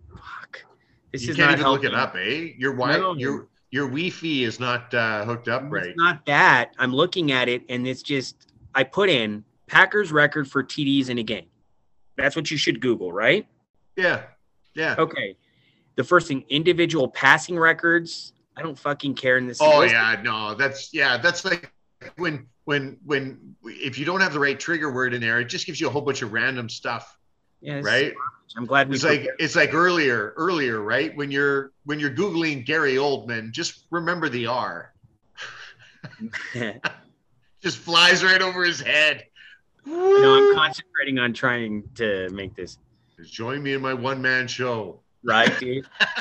Fuck. 0.09 0.65
This 1.11 1.23
you 1.23 1.31
is 1.31 1.35
can't 1.37 1.51
not 1.51 1.59
even 1.59 1.71
look 1.71 1.83
it 1.83 1.93
up, 1.93 2.15
eh? 2.15 2.53
Your 2.57 2.73
wi- 2.73 2.97
No. 2.97 3.15
your 3.15 3.47
your 3.69 3.87
Wi-Fi 3.87 4.43
is 4.43 4.59
not 4.59 4.93
uh, 4.93 5.25
hooked 5.25 5.47
up 5.47 5.63
right. 5.67 5.87
It's 5.87 5.97
not 5.97 6.25
that. 6.25 6.71
I'm 6.79 6.93
looking 6.93 7.31
at 7.31 7.49
it 7.49 7.63
and 7.69 7.87
it's 7.87 8.01
just 8.01 8.35
I 8.73 8.83
put 8.83 9.09
in 9.09 9.43
Packers 9.67 10.11
record 10.11 10.49
for 10.49 10.63
TDs 10.63 11.09
in 11.09 11.17
a 11.17 11.23
game. 11.23 11.47
That's 12.17 12.35
what 12.35 12.49
you 12.49 12.57
should 12.57 12.79
Google, 12.81 13.11
right? 13.11 13.45
Yeah, 13.95 14.23
yeah. 14.73 14.95
Okay. 14.97 15.35
The 15.95 16.03
first 16.03 16.27
thing, 16.27 16.45
individual 16.49 17.07
passing 17.07 17.57
records. 17.57 18.33
I 18.55 18.61
don't 18.61 18.77
fucking 18.77 19.15
care 19.15 19.37
in 19.37 19.47
this. 19.47 19.59
Oh 19.61 19.81
yeah, 19.83 20.19
no, 20.23 20.55
that's 20.55 20.93
yeah, 20.93 21.17
that's 21.17 21.45
like 21.45 21.71
when 22.17 22.47
when 22.65 22.97
when 23.05 23.55
if 23.63 23.97
you 23.97 24.05
don't 24.05 24.21
have 24.21 24.33
the 24.33 24.39
right 24.39 24.59
trigger 24.59 24.91
word 24.91 25.13
in 25.13 25.21
there, 25.21 25.39
it 25.39 25.45
just 25.45 25.65
gives 25.65 25.79
you 25.79 25.87
a 25.87 25.89
whole 25.89 26.01
bunch 26.01 26.21
of 26.21 26.33
random 26.33 26.69
stuff. 26.69 27.17
Yes. 27.61 27.83
right? 27.83 28.13
I'm 28.55 28.65
glad 28.65 28.87
we 28.87 28.95
It's 28.95 29.03
like 29.03 29.27
it's 29.39 29.55
like 29.55 29.73
earlier, 29.73 30.33
earlier, 30.37 30.81
right? 30.81 31.15
When 31.15 31.31
you're 31.31 31.71
when 31.85 31.99
you're 31.99 32.11
googling 32.11 32.65
Gary 32.65 32.95
Oldman, 32.95 33.51
just 33.51 33.85
remember 33.89 34.29
the 34.29 34.47
R. 34.47 34.93
Just 37.61 37.79
flies 37.79 38.23
right 38.23 38.41
over 38.41 38.63
his 38.63 38.79
head. 38.79 39.25
you 39.85 40.21
know, 40.21 40.35
I'm 40.35 40.55
concentrating 40.55 41.17
on 41.17 41.33
trying 41.33 41.83
to 41.95 42.29
make 42.29 42.55
this 42.55 42.77
Join 43.25 43.63
me 43.63 43.73
in 43.73 43.81
my 43.81 43.95
one 43.95 44.21
man 44.21 44.47
show. 44.47 44.99
right, 45.23 45.57
dude. 45.59 45.85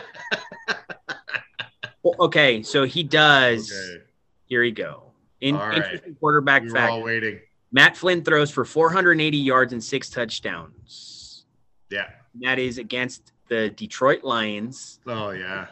Well, 2.03 2.15
okay, 2.27 2.63
so 2.63 2.85
he 2.85 3.03
does. 3.03 3.73
Okay, 3.73 4.05
Here 4.45 4.63
we 4.63 4.71
go. 4.71 5.06
In 5.41 5.57
right. 5.57 5.77
interesting 5.77 6.15
quarterback 6.19 6.63
we 6.63 6.71
fact. 6.71 6.91
all 6.91 7.03
waiting. 7.03 7.41
Matt 7.73 7.97
Flynn 7.97 8.25
throws 8.25 8.51
for 8.51 8.65
480 8.65 9.37
yards 9.37 9.73
and 9.73 9.83
six 9.83 10.09
touchdowns. 10.09 11.45
Yeah. 11.91 12.09
That 12.41 12.59
is 12.59 12.79
against 12.79 13.33
the 13.49 13.71
Detroit 13.71 14.25
Lions. 14.25 14.99
Oh 15.07 15.31
yeah. 15.31 15.67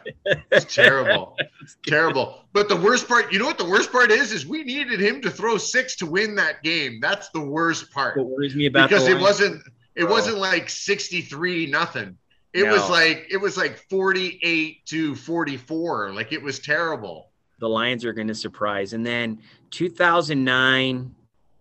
It's 0.51 0.73
terrible. 0.73 1.35
it's 1.61 1.77
terrible. 1.85 2.45
But 2.53 2.69
the 2.69 2.75
worst 2.75 3.07
part, 3.07 3.33
you 3.33 3.39
know 3.39 3.45
what 3.45 3.57
the 3.57 3.67
worst 3.69 3.91
part 3.91 4.11
is? 4.11 4.31
Is 4.31 4.45
we 4.45 4.63
needed 4.63 4.99
him 4.99 5.21
to 5.21 5.29
throw 5.31 5.57
six 5.57 5.95
to 5.97 6.05
win 6.05 6.35
that 6.35 6.63
game. 6.63 6.99
That's 7.01 7.29
the 7.29 7.41
worst 7.41 7.91
part. 7.91 8.17
What 8.17 8.27
worries 8.27 8.55
me 8.55 8.67
about 8.67 8.89
because 8.89 9.07
it 9.07 9.19
wasn't 9.19 9.61
it 9.95 10.03
Oh. 10.05 10.07
wasn't 10.07 10.37
like 10.37 10.69
63 10.69 11.67
nothing. 11.67 12.17
It 12.53 12.63
was 12.69 12.89
like 12.89 13.27
it 13.29 13.37
was 13.37 13.57
like 13.57 13.77
48 13.89 14.85
to 14.85 15.15
44. 15.15 16.13
Like 16.13 16.31
it 16.31 16.41
was 16.41 16.59
terrible. 16.59 17.31
The 17.59 17.69
Lions 17.69 18.05
are 18.05 18.13
going 18.13 18.27
to 18.27 18.35
surprise. 18.35 18.93
And 18.93 19.05
then 19.05 19.39
2009, 19.71 21.15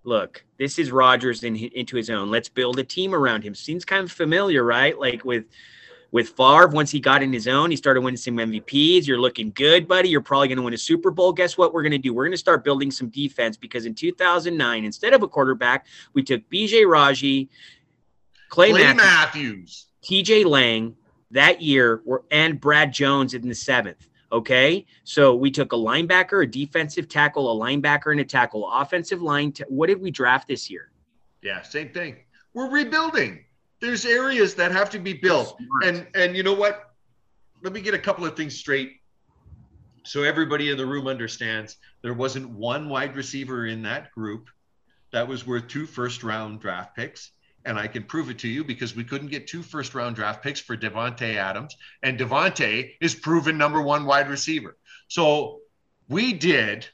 look, 0.04 0.44
this 0.58 0.78
is 0.78 0.90
Rodgers 0.90 1.44
in, 1.44 1.56
into 1.56 1.96
his 1.96 2.10
own. 2.10 2.30
Let's 2.30 2.48
build 2.48 2.78
a 2.78 2.84
team 2.84 3.14
around 3.14 3.42
him. 3.42 3.54
Seems 3.54 3.84
kind 3.84 4.04
of 4.04 4.12
familiar, 4.12 4.64
right? 4.64 4.98
Like 4.98 5.24
with 5.24 5.44
with 6.10 6.28
Favre, 6.28 6.68
once 6.68 6.92
he 6.92 7.00
got 7.00 7.24
in 7.24 7.32
his 7.32 7.48
own, 7.48 7.72
he 7.72 7.76
started 7.76 8.00
winning 8.00 8.16
some 8.16 8.36
MVPs. 8.36 9.04
You're 9.04 9.18
looking 9.18 9.50
good, 9.50 9.88
buddy. 9.88 10.08
You're 10.08 10.20
probably 10.20 10.46
going 10.46 10.58
to 10.58 10.62
win 10.62 10.72
a 10.72 10.78
Super 10.78 11.10
Bowl. 11.10 11.32
Guess 11.32 11.58
what? 11.58 11.74
We're 11.74 11.82
going 11.82 11.90
to 11.90 11.98
do? 11.98 12.14
We're 12.14 12.22
going 12.22 12.30
to 12.30 12.38
start 12.38 12.62
building 12.62 12.92
some 12.92 13.08
defense 13.08 13.56
because 13.56 13.84
in 13.84 13.96
2009, 13.96 14.84
instead 14.84 15.12
of 15.12 15.24
a 15.24 15.28
quarterback, 15.28 15.86
we 16.12 16.22
took 16.22 16.48
BJ 16.48 16.88
Raji, 16.88 17.50
Clay, 18.48 18.70
Clay 18.70 18.94
Matthews, 18.94 18.96
Matthews. 18.96 19.86
TJ 20.04 20.44
Lang 20.44 20.94
that 21.32 21.60
year 21.60 22.00
were 22.04 22.22
and 22.30 22.60
Brad 22.60 22.92
Jones 22.92 23.34
in 23.34 23.48
the 23.48 23.54
seventh. 23.54 24.08
Okay. 24.34 24.84
So 25.04 25.36
we 25.36 25.52
took 25.52 25.72
a 25.72 25.76
linebacker, 25.76 26.42
a 26.42 26.46
defensive 26.46 27.08
tackle, 27.08 27.52
a 27.52 27.64
linebacker, 27.64 28.10
and 28.10 28.20
a 28.20 28.24
tackle, 28.24 28.68
offensive 28.70 29.22
line. 29.22 29.52
T- 29.52 29.62
what 29.68 29.86
did 29.86 30.02
we 30.02 30.10
draft 30.10 30.48
this 30.48 30.68
year? 30.68 30.90
Yeah, 31.40 31.62
same 31.62 31.90
thing. 31.90 32.16
We're 32.52 32.68
rebuilding. 32.68 33.44
There's 33.80 34.04
areas 34.04 34.56
that 34.56 34.72
have 34.72 34.90
to 34.90 34.98
be 34.98 35.12
built. 35.12 35.56
And 35.84 36.06
and 36.16 36.36
you 36.36 36.42
know 36.42 36.52
what? 36.52 36.94
Let 37.62 37.72
me 37.72 37.80
get 37.80 37.94
a 37.94 37.98
couple 37.98 38.26
of 38.26 38.36
things 38.36 38.56
straight. 38.56 39.00
So 40.02 40.24
everybody 40.24 40.70
in 40.70 40.76
the 40.76 40.84
room 40.84 41.06
understands 41.06 41.76
there 42.02 42.12
wasn't 42.12 42.50
one 42.50 42.88
wide 42.88 43.14
receiver 43.14 43.66
in 43.66 43.82
that 43.82 44.10
group 44.10 44.48
that 45.12 45.28
was 45.28 45.46
worth 45.46 45.68
two 45.68 45.86
first 45.86 46.24
round 46.24 46.60
draft 46.60 46.96
picks. 46.96 47.30
And 47.64 47.78
I 47.78 47.86
can 47.86 48.02
prove 48.02 48.28
it 48.28 48.38
to 48.40 48.48
you 48.48 48.62
because 48.62 48.94
we 48.94 49.04
couldn't 49.04 49.28
get 49.28 49.46
two 49.46 49.62
first 49.62 49.94
round 49.94 50.16
draft 50.16 50.42
picks 50.42 50.60
for 50.60 50.76
Davante 50.76 51.36
Adams. 51.36 51.76
And 52.02 52.18
Davante 52.18 52.92
is 53.00 53.14
proven 53.14 53.56
number 53.56 53.80
one 53.80 54.04
wide 54.04 54.28
receiver. 54.28 54.76
So 55.08 55.60
we 56.08 56.32
did 56.32 56.86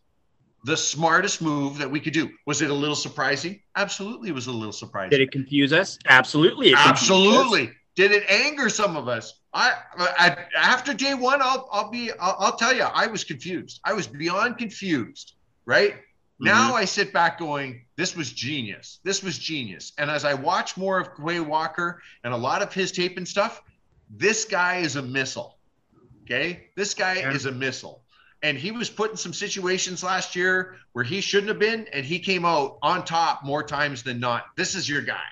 the 0.65 0.77
smartest 0.77 1.43
move 1.43 1.79
that 1.79 1.91
we 1.91 2.00
could 2.00 2.12
do. 2.12 2.31
Was 2.47 2.62
it 2.62 2.71
a 2.71 2.75
little 2.75 2.95
surprising? 2.97 3.61
Absolutely, 3.77 4.29
it 4.29 4.35
was 4.35 4.47
a 4.47 4.53
little 4.53 4.73
surprising. 4.73 5.11
Did 5.11 5.21
it 5.23 5.33
confuse 5.33 5.73
us? 5.73 5.99
Absolutely. 6.07 6.71
confused 6.71 6.87
us. 6.87 6.91
Absolutely. 6.91 7.73
Did 7.97 8.12
it 8.12 8.25
anger 8.29 8.69
some 8.69 8.97
of 8.97 9.09
us? 9.09 9.41
I, 9.53 9.73
I 9.99 10.37
after 10.57 10.95
day 10.95 11.15
one, 11.15 11.43
I'll 11.43 11.69
I'll 11.73 11.91
be 11.91 12.12
I'll, 12.21 12.37
I'll 12.39 12.57
tell 12.57 12.73
you, 12.73 12.83
I 12.83 13.09
was 13.09 13.25
confused. 13.25 13.81
I 13.85 13.95
was 13.95 14.07
beyond 14.07 14.59
confused. 14.59 15.35
Right 15.67 15.97
now, 16.41 16.69
mm-hmm. 16.69 16.77
I 16.77 16.85
sit 16.87 17.13
back 17.13 17.39
going, 17.39 17.83
this 17.97 18.17
was 18.17 18.33
genius. 18.33 18.99
This 19.05 19.23
was 19.23 19.39
genius. 19.39 19.93
And 19.99 20.11
as 20.11 20.25
I 20.25 20.35
watch 20.35 20.77
more 20.77 20.99
of 20.99 21.15
Quay 21.15 21.41
Walker 21.41 22.01
and 22.25 22.33
a 22.33 22.37
lot 22.37 22.63
of 22.63 22.73
his 22.73 22.93
tape 22.93 23.19
and 23.19 23.29
stuff, 23.29 23.63
this 24.09 24.47
guy 24.47 24.79
is 24.79 24.97
a 24.97 25.03
missile. 25.03 25.59
Okay, 26.23 26.69
this 26.77 26.95
guy 26.95 27.17
Yeah. 27.17 27.33
is 27.33 27.47
a 27.47 27.53
missile. 27.53 28.03
And 28.43 28.57
he 28.57 28.71
was 28.71 28.89
put 28.89 29.11
in 29.11 29.17
some 29.19 29.35
situations 29.35 30.03
last 30.03 30.35
year 30.35 30.77
where 30.93 31.05
he 31.05 31.21
shouldn't 31.21 31.49
have 31.49 31.59
been, 31.59 31.87
and 31.93 32.07
he 32.07 32.19
came 32.19 32.47
out 32.47 32.79
on 32.81 33.05
top 33.05 33.45
more 33.45 33.63
times 33.63 34.03
than 34.03 34.19
not. 34.19 34.47
This 34.57 34.75
is 34.75 34.89
your 34.89 35.03
guy. 35.03 35.27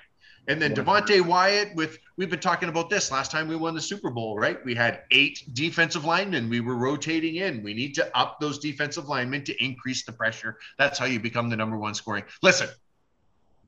And 0.49 0.59
then 0.61 0.71
Yeah. 0.71 0.77
Devonte 0.77 1.21
Wyatt 1.21 1.75
with 1.75 1.99
we've 2.17 2.29
been 2.29 2.39
talking 2.39 2.67
about 2.69 2.89
this 2.89 3.11
last 3.11 3.31
time 3.31 3.47
we 3.47 3.55
won 3.55 3.75
the 3.75 3.81
Super 3.81 4.09
Bowl, 4.09 4.37
right? 4.37 4.57
We 4.65 4.73
had 4.75 5.03
eight 5.11 5.43
defensive 5.53 6.03
linemen. 6.05 6.49
We 6.49 6.59
were 6.59 6.75
rotating 6.75 7.35
in. 7.35 7.63
We 7.63 7.73
need 7.73 7.93
to 7.95 8.17
up 8.17 8.39
those 8.41 8.57
defensive 8.59 9.07
linemen 9.07 9.43
to 9.45 9.63
increase 9.63 10.03
the 10.03 10.11
pressure. 10.11 10.57
That's 10.77 10.97
how 10.99 11.05
you 11.05 11.19
become 11.19 11.49
the 11.49 11.55
number 11.55 11.77
one 11.77 11.93
scoring. 11.93 12.23
Listen, 12.41 12.67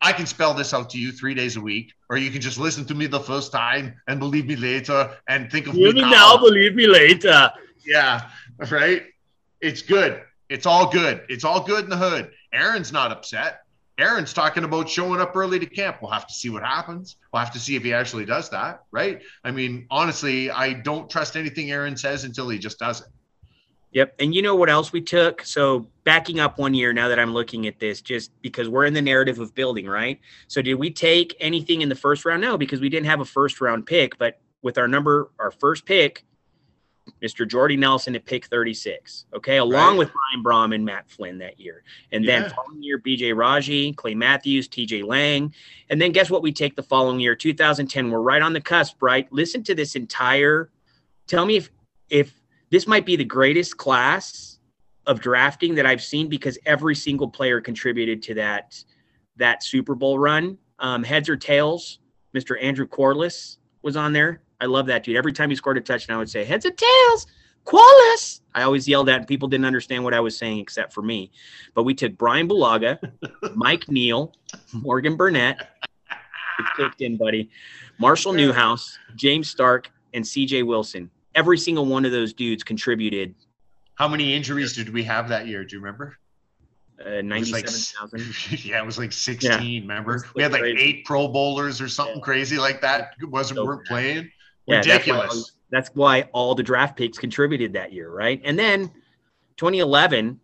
I 0.01 0.11
can 0.11 0.25
spell 0.25 0.55
this 0.55 0.73
out 0.73 0.89
to 0.89 0.97
you 0.99 1.11
three 1.11 1.35
days 1.35 1.55
a 1.55 1.61
week, 1.61 1.93
or 2.09 2.17
you 2.17 2.31
can 2.31 2.41
just 2.41 2.57
listen 2.57 2.83
to 2.85 2.95
me 2.95 3.05
the 3.05 3.19
first 3.19 3.51
time 3.51 3.93
and 4.07 4.19
believe 4.19 4.47
me 4.47 4.55
later 4.55 5.15
and 5.29 5.51
think 5.51 5.67
of 5.67 5.73
Hear 5.73 5.89
me 5.89 5.93
me 5.93 6.01
now. 6.01 6.09
now, 6.09 6.37
believe 6.37 6.73
me 6.73 6.87
later. 6.87 7.51
Yeah, 7.85 8.27
right. 8.71 9.03
It's 9.61 9.83
good. 9.83 10.23
It's 10.49 10.65
all 10.65 10.89
good. 10.91 11.21
It's 11.29 11.43
all 11.43 11.61
good 11.63 11.83
in 11.83 11.89
the 11.91 11.97
hood. 11.97 12.31
Aaron's 12.51 12.91
not 12.91 13.11
upset. 13.11 13.60
Aaron's 14.01 14.33
talking 14.33 14.63
about 14.63 14.89
showing 14.89 15.21
up 15.21 15.35
early 15.35 15.59
to 15.59 15.65
camp. 15.65 15.97
We'll 16.01 16.11
have 16.11 16.27
to 16.27 16.33
see 16.33 16.49
what 16.49 16.63
happens. 16.63 17.17
We'll 17.31 17.41
have 17.41 17.53
to 17.53 17.59
see 17.59 17.75
if 17.75 17.83
he 17.83 17.93
actually 17.93 18.25
does 18.25 18.49
that, 18.49 18.83
right? 18.91 19.21
I 19.43 19.51
mean, 19.51 19.85
honestly, 19.89 20.49
I 20.51 20.73
don't 20.73 21.09
trust 21.09 21.35
anything 21.35 21.71
Aaron 21.71 21.97
says 21.97 22.23
until 22.23 22.49
he 22.49 22.57
just 22.57 22.79
does 22.79 23.01
it. 23.01 23.07
Yep. 23.91 24.15
And 24.19 24.33
you 24.33 24.41
know 24.41 24.55
what 24.55 24.69
else 24.69 24.93
we 24.93 25.01
took? 25.01 25.43
So 25.43 25.85
backing 26.05 26.39
up 26.39 26.57
one 26.57 26.73
year 26.73 26.93
now 26.93 27.09
that 27.09 27.19
I'm 27.19 27.33
looking 27.33 27.67
at 27.67 27.79
this, 27.79 28.01
just 28.01 28.31
because 28.41 28.69
we're 28.69 28.85
in 28.85 28.93
the 28.93 29.01
narrative 29.01 29.39
of 29.39 29.53
building, 29.53 29.85
right? 29.85 30.19
So 30.47 30.61
did 30.61 30.75
we 30.75 30.91
take 30.91 31.35
anything 31.41 31.81
in 31.81 31.89
the 31.89 31.95
first 31.95 32.23
round? 32.23 32.41
No, 32.41 32.57
because 32.57 32.79
we 32.79 32.87
didn't 32.87 33.07
have 33.07 33.19
a 33.19 33.25
first 33.25 33.59
round 33.59 33.85
pick. 33.85 34.17
But 34.17 34.39
with 34.61 34.77
our 34.77 34.87
number, 34.87 35.31
our 35.39 35.51
first 35.51 35.85
pick, 35.85 36.23
Mr. 37.21 37.47
Jordy 37.47 37.77
Nelson 37.77 38.15
at 38.15 38.25
pick 38.25 38.45
36. 38.45 39.25
Okay. 39.33 39.57
Along 39.57 39.91
Right. 39.91 39.97
with 39.97 40.09
Ryan 40.09 40.43
Brohm 40.43 40.75
and 40.75 40.85
Matt 40.85 41.09
Flynn 41.09 41.37
that 41.39 41.59
year. 41.59 41.83
And 42.11 42.27
then 42.27 42.49
following 42.49 42.81
year, 42.83 42.99
BJ 42.99 43.35
Raji, 43.35 43.93
Clay 43.93 44.15
Matthews, 44.15 44.67
TJ 44.67 45.03
Lang. 45.03 45.53
And 45.89 46.01
then 46.01 46.11
guess 46.11 46.29
what 46.29 46.41
we 46.43 46.51
take 46.51 46.75
the 46.75 46.83
following 46.83 47.19
year, 47.19 47.35
2010. 47.35 48.09
We're 48.11 48.19
right 48.21 48.41
on 48.41 48.53
the 48.53 48.61
cusp, 48.61 49.01
right? 49.01 49.31
Listen 49.31 49.63
to 49.63 49.75
this 49.75 49.95
entire 49.95 50.69
tell 51.27 51.45
me 51.45 51.55
if 51.57 51.69
if 52.09 52.33
this 52.71 52.87
might 52.87 53.05
be 53.05 53.15
the 53.15 53.23
greatest 53.23 53.77
class 53.77 54.59
of 55.07 55.19
drafting 55.19 55.75
that 55.75 55.85
I've 55.85 56.01
seen 56.03 56.27
because 56.27 56.57
every 56.65 56.95
single 56.95 57.27
player 57.27 57.59
contributed 57.61 58.21
to 58.23 58.33
that 58.35 58.83
that 59.37 59.63
Super 59.63 59.95
Bowl 59.95 60.19
run. 60.19 60.57
Um, 60.79 61.03
heads 61.03 61.29
or 61.29 61.35
tails, 61.37 61.99
Mr. 62.35 62.61
Andrew 62.61 62.87
Quarless 62.87 63.57
was 63.81 63.95
on 63.95 64.13
there. 64.13 64.41
I 64.61 64.65
love 64.65 64.85
that 64.87 65.03
dude. 65.03 65.17
Every 65.17 65.33
time 65.33 65.49
he 65.49 65.55
scored 65.55 65.77
a 65.77 65.81
touchdown, 65.81 66.15
I 66.15 66.19
would 66.19 66.29
say 66.29 66.45
heads 66.45 66.65
or 66.65 66.71
tails, 66.71 67.27
Quarless. 67.63 68.41
I 68.55 68.63
always 68.63 68.87
yelled 68.87 69.07
at, 69.09 69.17
and 69.19 69.27
people 69.27 69.47
didn't 69.47 69.65
understand 69.65 70.03
what 70.03 70.13
I 70.15 70.19
was 70.19 70.35
saying 70.37 70.57
except 70.59 70.93
for 70.93 71.01
me. 71.03 71.31
But 71.75 71.83
we 71.83 71.93
took 71.93 72.17
Brian 72.17 72.47
Bulaga, 72.49 72.97
Mike 73.55 73.87
Neal, 73.89 74.33
Morgan 74.73 75.15
Burnett. 75.15 75.69
Kicked 76.77 77.01
in, 77.01 77.17
buddy. 77.17 77.49
Marshall 77.99 78.33
Newhouse, 78.33 78.97
James 79.15 79.49
Stark, 79.49 79.91
and 80.13 80.23
CJ 80.25 80.65
Wilson. 80.65 81.09
Every 81.35 81.57
single 81.57 81.85
one 81.85 82.03
of 82.05 82.11
those 82.11 82.33
dudes 82.33 82.63
contributed 82.63 83.33
How 83.95 84.07
many 84.07 84.33
injuries 84.35 84.73
did 84.73 84.91
we 84.91 85.03
have 85.03 85.29
that 85.29 85.45
year? 85.47 85.63
Do 85.63 85.75
you 85.75 85.81
remember? 85.81 86.17
uh, 87.03 87.09
It 87.09 87.25
was 87.25 87.51
like- 87.51 87.65
97,000. 87.65 88.65
yeah, 88.65 88.81
it 88.81 88.85
was 88.85 88.97
like 88.97 89.11
16, 89.11 89.83
remember? 89.83 90.15
It's 90.15 90.33
We 90.35 90.41
had 90.43 90.51
like 90.51 90.61
crazy. 90.61 90.81
eight 90.81 91.05
pro 91.05 91.27
bowlers 91.27 91.79
or 91.79 91.87
something 91.87 92.17
Yeah. 92.17 92.23
crazy 92.23 92.57
like 92.57 92.81
that. 92.81 93.11
Wasn't 93.21 93.57
So 93.57 93.65
weren't 93.65 93.83
bad. 93.85 93.87
playing. 93.89 94.31
Yeah, 94.67 94.81
that's 94.81 95.07
why- 95.07 95.29
That's 95.71 95.89
why, 95.93 96.23
all 96.33 96.53
the 96.53 96.63
draft 96.63 96.97
picks 96.97 97.17
contributed 97.17 97.73
that 97.73 97.93
year, 97.93 98.09
right? 98.11 98.41
And 98.43 98.59
then 98.59 98.91
2011, 99.57 100.39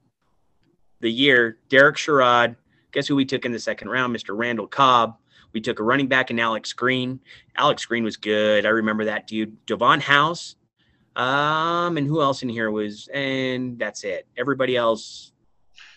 the 1.02 1.12
year, 1.12 1.58
Derek 1.70 1.98
Sherrod, 1.98 2.56
guess 2.94 3.08
who 3.08 3.16
we 3.16 3.26
took 3.26 3.44
in 3.46 3.52
the 3.52 3.60
second 3.60 3.90
round? 3.90 4.16
Mr. 4.16 4.38
Randall 4.38 4.68
Cobb. 4.68 5.18
We 5.54 5.62
took 5.62 5.80
a 5.80 5.84
running 5.84 6.08
back 6.08 6.32
in 6.32 6.40
Alex 6.40 6.72
Green. 6.74 7.20
Alex 7.56 7.86
Green 7.86 8.04
was 8.04 8.16
good. 8.18 8.66
I 8.66 8.70
remember 8.70 9.06
that 9.06 9.28
dude. 9.28 9.66
Davon 9.66 10.00
House. 10.02 10.56
Um, 11.16 11.98
and 11.98 12.06
who 12.08 12.22
else 12.22 12.44
in 12.44 12.50
here 12.50 12.70
was, 12.70 13.08
and 13.14 13.80
that's 13.80 14.04
it. 14.04 14.28
Everybody 14.38 14.76
else. 14.76 15.32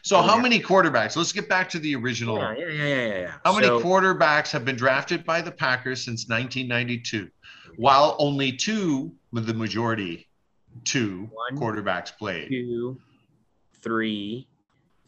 So 0.03 0.17
Oh, 0.17 0.23
how 0.23 0.37
yeah. 0.37 0.43
many 0.43 0.61
quarterbacks? 0.61 1.15
Let's 1.17 1.33
get 1.33 1.47
back 1.49 1.69
to 1.71 1.79
the 1.79 1.95
original. 1.95 2.39
Yeah, 2.39 2.55
yeah, 2.57 2.67
yeah, 2.69 2.85
yeah, 3.07 3.19
yeah. 3.19 3.33
How 3.45 3.55
many 3.55 3.69
quarterbacks 3.69 4.51
have 4.53 4.65
been 4.65 4.77
drafted 4.77 5.25
by 5.25 5.43
the 5.43 5.53
Packers 5.53 6.03
since 6.03 6.27
1992? 6.29 7.29
While 7.77 8.17
only 8.19 8.53
two, 8.53 9.13
with 9.33 9.47
the 9.47 9.55
majority, 9.55 10.29
two 10.85 11.29
One, 11.33 11.59
quarterbacks 11.61 12.17
played. 12.17 12.49
two, 12.49 12.99
three, 13.83 14.47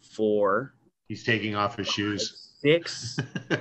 four, 0.00 0.74
He's 1.08 1.24
taking 1.24 1.54
off 1.54 1.76
his 1.76 1.88
shoes. 1.88 2.52
six, 2.62 3.18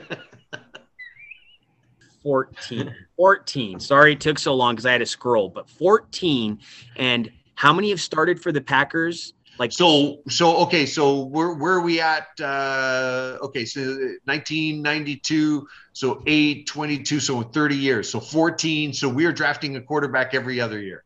14. 2.24 2.96
14. 3.18 3.80
Sorry 3.80 4.14
it 4.14 4.22
took 4.22 4.40
so 4.40 4.54
long 4.54 4.76
because 4.76 4.86
I 4.86 4.92
had 4.94 5.00
to 5.00 5.06
scroll, 5.06 5.50
but 5.50 5.70
14. 5.70 6.60
And 6.96 7.32
how 7.56 7.74
many 7.74 7.90
have 7.90 8.02
started 8.02 8.42
for 8.42 8.52
the 8.52 8.62
Packers? 8.62 9.34
Like 9.62 9.72
So 9.72 10.24
so 10.28 10.58
okay, 10.64 10.88
so 10.88 11.26
where 11.26 11.54
where 11.54 11.74
are 11.74 11.82
we 11.82 12.02
at? 12.02 12.30
Uh 12.42 13.38
okay, 13.44 13.64
so 13.64 13.80
1992, 14.26 15.68
so 15.94 16.24
8, 16.26 16.66
22, 16.66 17.20
so 17.20 17.44
30 17.44 17.76
years. 17.76 18.10
So 18.10 18.20
14. 18.20 18.92
So 18.92 19.08
we're 19.08 19.32
drafting 19.32 19.76
a 19.76 19.82
quarterback 19.82 20.34
every 20.34 20.60
other 20.60 20.80
year. 20.82 21.04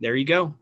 there 0.00 0.16
you 0.16 0.24
go. 0.24 0.54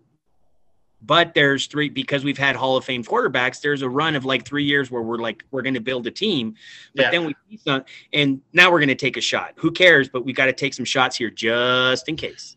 But 1.03 1.35
there's 1.35 1.69
three 1.69 1.89
because 1.89 2.25
we've 2.25 2.37
had 2.37 2.57
Hall 2.57 2.77
of 2.77 2.85
Fame 2.85 3.05
quarterbacks. 3.05 3.61
There's 3.61 3.83
a 3.83 3.89
run 3.89 4.17
of 4.17 4.25
like 4.25 4.45
three 4.45 4.65
years 4.65 4.91
where 4.91 5.03
we're 5.03 5.19
like 5.19 5.45
we're 5.53 5.63
going 5.63 5.75
to 5.75 5.81
build 5.81 6.05
a 6.09 6.11
team, 6.11 6.57
but 6.97 7.03
Yeah. 7.03 7.11
then 7.13 7.27
we 7.27 7.37
see 7.49 7.59
some, 7.59 7.85
and 8.13 8.41
now 8.55 8.73
we're 8.73 8.81
going 8.81 8.89
to 8.89 8.97
take 8.97 9.17
a 9.17 9.21
shot. 9.21 9.53
Who 9.59 9.71
cares? 9.71 10.09
But 10.09 10.25
we 10.25 10.33
got 10.33 10.47
to 10.47 10.53
take 10.53 10.75
some 10.75 10.85
shots 10.85 11.15
here 11.17 11.31
just 11.31 12.09
in 12.09 12.17
case. 12.17 12.57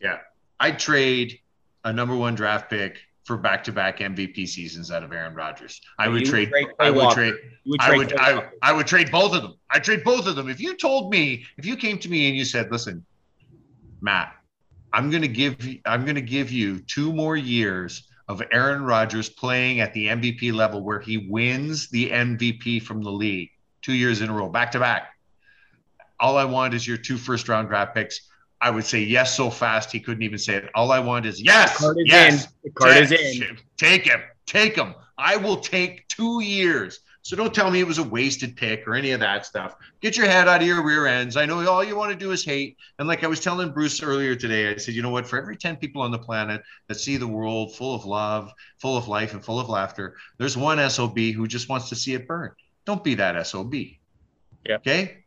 Yeah, 0.00 0.18
I'd 0.58 0.80
trade 0.80 1.38
a 1.84 1.92
number 1.92 2.16
one 2.16 2.34
draft 2.34 2.68
pick 2.68 2.98
for 3.30 3.36
back-to-back 3.36 4.00
MVP 4.00 4.48
seasons 4.48 4.90
out 4.90 5.04
of 5.04 5.12
Aaron 5.12 5.36
Rodgers. 5.36 5.80
I 6.00 6.08
would 6.08 6.24
trade 6.24 6.52
I 6.80 6.90
would 6.90 7.10
trade 7.10 7.34
I 7.78 7.86
trade 7.86 7.98
would 7.98 8.08
Clay 8.08 8.18
I, 8.18 8.34
Walker. 8.34 8.52
I 8.60 8.72
would 8.72 8.88
trade 8.88 9.12
both 9.12 9.32
of 9.36 9.42
them. 9.42 9.54
I'd 9.70 9.84
trade 9.84 10.02
both 10.02 10.26
of 10.26 10.34
them. 10.34 10.48
If 10.48 10.58
you 10.58 10.76
told 10.76 11.12
me, 11.12 11.44
if 11.56 11.64
you 11.64 11.76
came 11.76 11.96
to 12.00 12.08
me 12.08 12.26
and 12.26 12.36
you 12.36 12.44
said, 12.44 12.72
listen, 12.72 13.06
Matt, 14.00 14.34
I'm 14.92 15.10
gonna 15.12 15.28
give 15.28 15.64
you 15.64 15.78
I'm 15.86 16.04
gonna 16.04 16.20
give 16.20 16.50
you 16.50 16.80
two 16.80 17.12
more 17.12 17.36
years 17.36 18.08
of 18.26 18.42
Aaron 18.50 18.82
Rodgers 18.82 19.28
playing 19.28 19.78
at 19.78 19.94
the 19.94 20.08
MVP 20.08 20.52
level 20.52 20.82
where 20.82 20.98
he 20.98 21.28
wins 21.30 21.88
the 21.90 22.10
MVP 22.10 22.82
from 22.82 23.00
the 23.00 23.12
league 23.12 23.50
two 23.80 23.92
years 23.92 24.22
in 24.22 24.28
a 24.28 24.32
row, 24.32 24.48
back 24.48 24.72
to 24.72 24.80
back. 24.80 25.14
All 26.18 26.36
I 26.36 26.46
want 26.46 26.74
is 26.74 26.84
your 26.84 26.96
two 26.96 27.16
first 27.16 27.48
round 27.48 27.68
draft 27.68 27.94
picks. 27.94 28.28
I 28.60 28.70
would 28.70 28.84
say 28.84 29.00
yes 29.00 29.34
so 29.34 29.50
fast 29.50 29.90
he 29.90 30.00
couldn't 30.00 30.22
even 30.22 30.38
say 30.38 30.56
it. 30.56 30.70
All 30.74 30.92
I 30.92 30.98
want 30.98 31.26
is 31.26 31.40
yes, 31.40 31.76
Card 31.78 31.98
is 31.98 32.04
yes. 32.06 32.44
in. 32.44 32.50
The 32.64 32.70
card 32.70 32.96
is 32.96 33.10
Take- 33.10 33.42
in. 33.42 33.58
Take 33.76 34.04
him. 34.04 34.20
Take 34.46 34.76
him. 34.76 34.94
I 35.16 35.36
will 35.36 35.56
take 35.56 36.06
two 36.08 36.42
years. 36.42 37.00
So 37.22 37.36
don't 37.36 37.54
tell 37.54 37.70
me 37.70 37.80
it 37.80 37.86
was 37.86 37.98
a 37.98 38.02
wasted 38.02 38.56
pick 38.56 38.88
or 38.88 38.94
any 38.94 39.10
of 39.10 39.20
that 39.20 39.44
stuff. 39.44 39.76
Get 40.00 40.16
your 40.16 40.26
head 40.26 40.48
out 40.48 40.62
of 40.62 40.66
your 40.66 40.82
rear 40.82 41.06
ends. 41.06 41.36
I 41.36 41.44
know 41.44 41.66
all 41.68 41.84
you 41.84 41.94
want 41.94 42.10
to 42.12 42.18
do 42.18 42.32
is 42.32 42.44
hate. 42.44 42.78
And 42.98 43.06
like 43.06 43.22
I 43.22 43.26
was 43.26 43.40
telling 43.40 43.72
Bruce 43.72 44.02
earlier 44.02 44.34
today, 44.34 44.72
I 44.72 44.76
said, 44.76 44.94
you 44.94 45.02
know 45.02 45.10
what? 45.10 45.26
For 45.26 45.38
every 45.38 45.56
10 45.56 45.76
people 45.76 46.00
on 46.00 46.10
the 46.10 46.18
planet 46.18 46.62
that 46.88 46.94
see 46.94 47.18
the 47.18 47.28
world 47.28 47.76
full 47.76 47.94
of 47.94 48.06
love, 48.06 48.50
full 48.78 48.96
of 48.96 49.06
life, 49.06 49.34
and 49.34 49.44
full 49.44 49.60
of 49.60 49.68
laughter, 49.68 50.16
there's 50.38 50.56
one 50.56 50.78
SOB 50.88 51.18
who 51.18 51.46
just 51.46 51.68
wants 51.68 51.90
to 51.90 51.94
see 51.94 52.14
it 52.14 52.26
burn. 52.26 52.52
Don't 52.86 53.04
be 53.04 53.14
that 53.16 53.46
SOB. 53.46 53.74
Yeah. 54.66 54.76
Okay? 54.76 55.24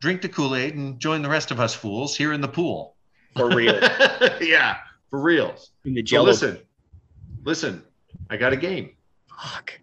Drink 0.00 0.22
the 0.22 0.28
Kool 0.28 0.54
Aid 0.56 0.74
and 0.76 0.98
join 0.98 1.20
the 1.22 1.28
rest 1.28 1.50
of 1.50 1.60
us 1.60 1.74
fools 1.74 2.16
here 2.16 2.32
in 2.32 2.40
the 2.40 2.48
pool. 2.48 2.96
For 3.36 3.48
real. 3.54 3.78
yeah, 4.40 4.78
for 5.10 5.20
reals. 5.20 5.72
In 5.84 5.94
the 5.94 6.00
So 6.00 6.04
jello. 6.06 6.24
listen, 6.26 6.58
listen, 7.44 7.82
I 8.30 8.36
got 8.36 8.52
a 8.52 8.56
game. 8.56 8.90
Fuck. 9.28 9.78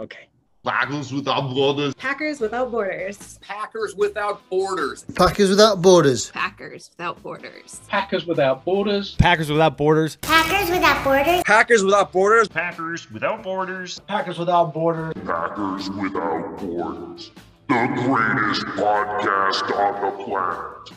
Okay. 0.00 0.28
Bagels 0.66 1.12
without 1.12 1.54
borders. 1.54 1.94
Packers 1.94 2.40
without 2.40 2.70
borders. 2.70 3.38
Packers 3.42 3.94
without 3.94 4.32
borders. 4.40 5.10
Packers 5.12 5.48
without 5.50 5.80
borders. 5.80 6.30
Packers 6.30 6.88
without 6.90 7.22
borders. 7.22 7.66
Packers 7.96 8.26
without 8.26 8.26
borders. 8.26 9.16
Packers 9.16 9.50
without 9.50 9.76
borders. 9.78 10.16
Packers 10.16 10.72
without 10.72 11.02
borders. 11.02 11.44
Packers 11.44 11.82
without 11.84 12.12
borders. 12.12 12.48
Packers 12.48 13.10
without 13.10 13.42
borders. 13.42 14.00
Packers 14.00 14.38
without 14.38 14.74
borders. 14.74 15.14
Packers 15.24 15.90
without 15.90 16.58
borders. 16.58 17.30
The 17.68 17.86
greatest 17.96 18.64
podcast 18.78 19.76
on 19.76 20.00
the 20.00 20.10
planet. 20.24 20.88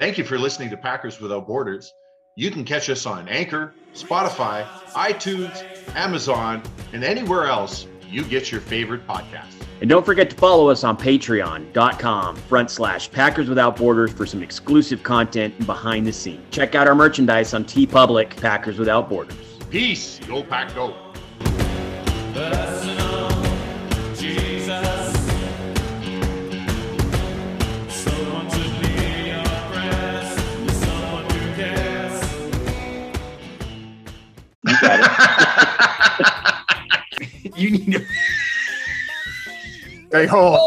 Thank 0.00 0.18
you 0.18 0.24
for 0.24 0.38
listening 0.38 0.70
to 0.70 0.76
Packers 0.76 1.20
Without 1.20 1.46
Borders. 1.46 1.92
You 2.36 2.50
can 2.50 2.64
catch 2.64 2.90
us 2.90 3.06
on 3.06 3.28
Anchor, 3.28 3.74
Spotify, 3.94 4.66
iTunes, 4.88 5.85
Amazon, 5.96 6.62
and 6.92 7.02
anywhere 7.02 7.46
else 7.46 7.86
you 8.08 8.22
get 8.24 8.52
your 8.52 8.60
favorite 8.60 9.06
podcast. 9.06 9.52
And 9.80 9.90
don't 9.90 10.06
forget 10.06 10.30
to 10.30 10.36
follow 10.36 10.70
us 10.70 10.84
on 10.84 10.96
patreon.com 10.96 12.36
front 12.36 12.70
slash 12.70 13.10
Packers 13.10 13.48
Without 13.48 13.76
Borders 13.76 14.12
for 14.12 14.24
some 14.24 14.42
exclusive 14.42 15.02
content 15.02 15.54
and 15.58 15.66
behind 15.66 16.06
the 16.06 16.12
scenes. 16.12 16.42
Check 16.50 16.74
out 16.74 16.86
our 16.86 16.94
merchandise 16.94 17.52
on 17.52 17.64
TeePublic 17.64 18.36
Packers 18.40 18.78
Without 18.78 19.08
Borders. 19.08 19.36
Peace. 19.70 20.20
Go 20.26 20.42
Pack 20.42 20.74
Go. 20.74 20.94
You 37.56 37.70
need 37.70 37.92
to 37.92 38.04
Hey 40.12 40.26
ho. 40.26 40.58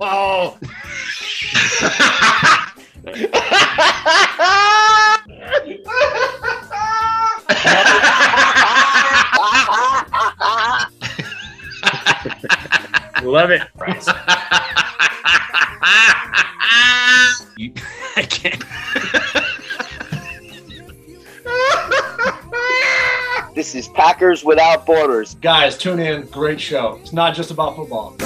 oh. 0.00 0.58
love 13.22 13.50
it. 13.50 13.62
Packers 24.18 24.42
Without 24.42 24.84
Borders. 24.84 25.36
Guys, 25.36 25.78
tune 25.78 26.00
in. 26.00 26.22
Great 26.26 26.60
show. 26.60 26.98
It's 27.00 27.12
not 27.12 27.36
just 27.36 27.52
about 27.52 27.76
football. 27.76 28.16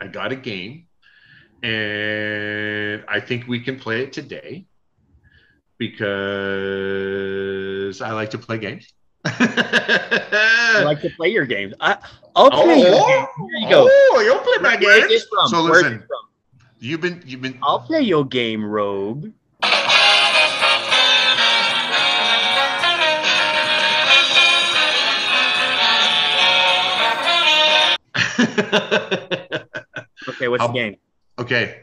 I 0.00 0.06
got 0.12 0.30
a 0.30 0.36
game, 0.36 0.86
and 1.64 3.02
I 3.08 3.18
think 3.18 3.48
we 3.48 3.58
can 3.58 3.76
play 3.80 4.04
it 4.04 4.12
today 4.12 4.66
because 5.76 6.00
I 8.00 8.12
like 8.12 8.30
to 8.30 8.38
play 8.38 8.58
games. 8.58 8.92
I 9.24 10.82
like 10.84 11.00
to 11.00 11.10
play 11.10 11.30
your 11.30 11.46
games. 11.46 11.74
I, 11.80 11.98
I'll 12.36 12.48
oh, 12.52 12.62
play 12.62 12.78
your 12.78 12.94
Oh, 12.94 13.06
game. 13.08 13.26
Here 13.48 13.58
you 13.58 13.68
go. 13.68 13.88
Oh, 13.90 14.20
you'll 14.24 14.38
play 14.38 14.58
my 14.62 14.76
Where's 14.80 15.00
games. 15.00 15.08
this 15.08 15.26
from? 15.28 15.48
So 15.48 15.64
Where's 15.64 15.82
listen, 15.82 16.04
you've 16.78 17.00
been 17.00 17.20
you've 17.26 17.42
been 17.42 17.58
I'll 17.60 17.80
play 17.80 18.02
your 18.02 18.24
game, 18.24 18.64
Rogue. 18.64 19.32
Okay, 30.26 30.48
what's 30.48 30.62
I'll- 30.62 30.68
the 30.68 30.74
game? 30.74 30.96
okay. 31.38 31.80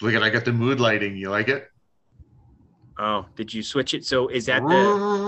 Look 0.00 0.14
at 0.14 0.22
I 0.22 0.30
got 0.30 0.44
the 0.44 0.52
mood 0.52 0.78
lighting. 0.78 1.16
You 1.16 1.30
like 1.30 1.48
it? 1.48 1.68
Oh, 2.98 3.26
did 3.34 3.52
you 3.52 3.62
switch 3.64 3.94
it? 3.94 4.04
So 4.04 4.28
is 4.28 4.46
that 4.46 4.62
the? 4.62 4.66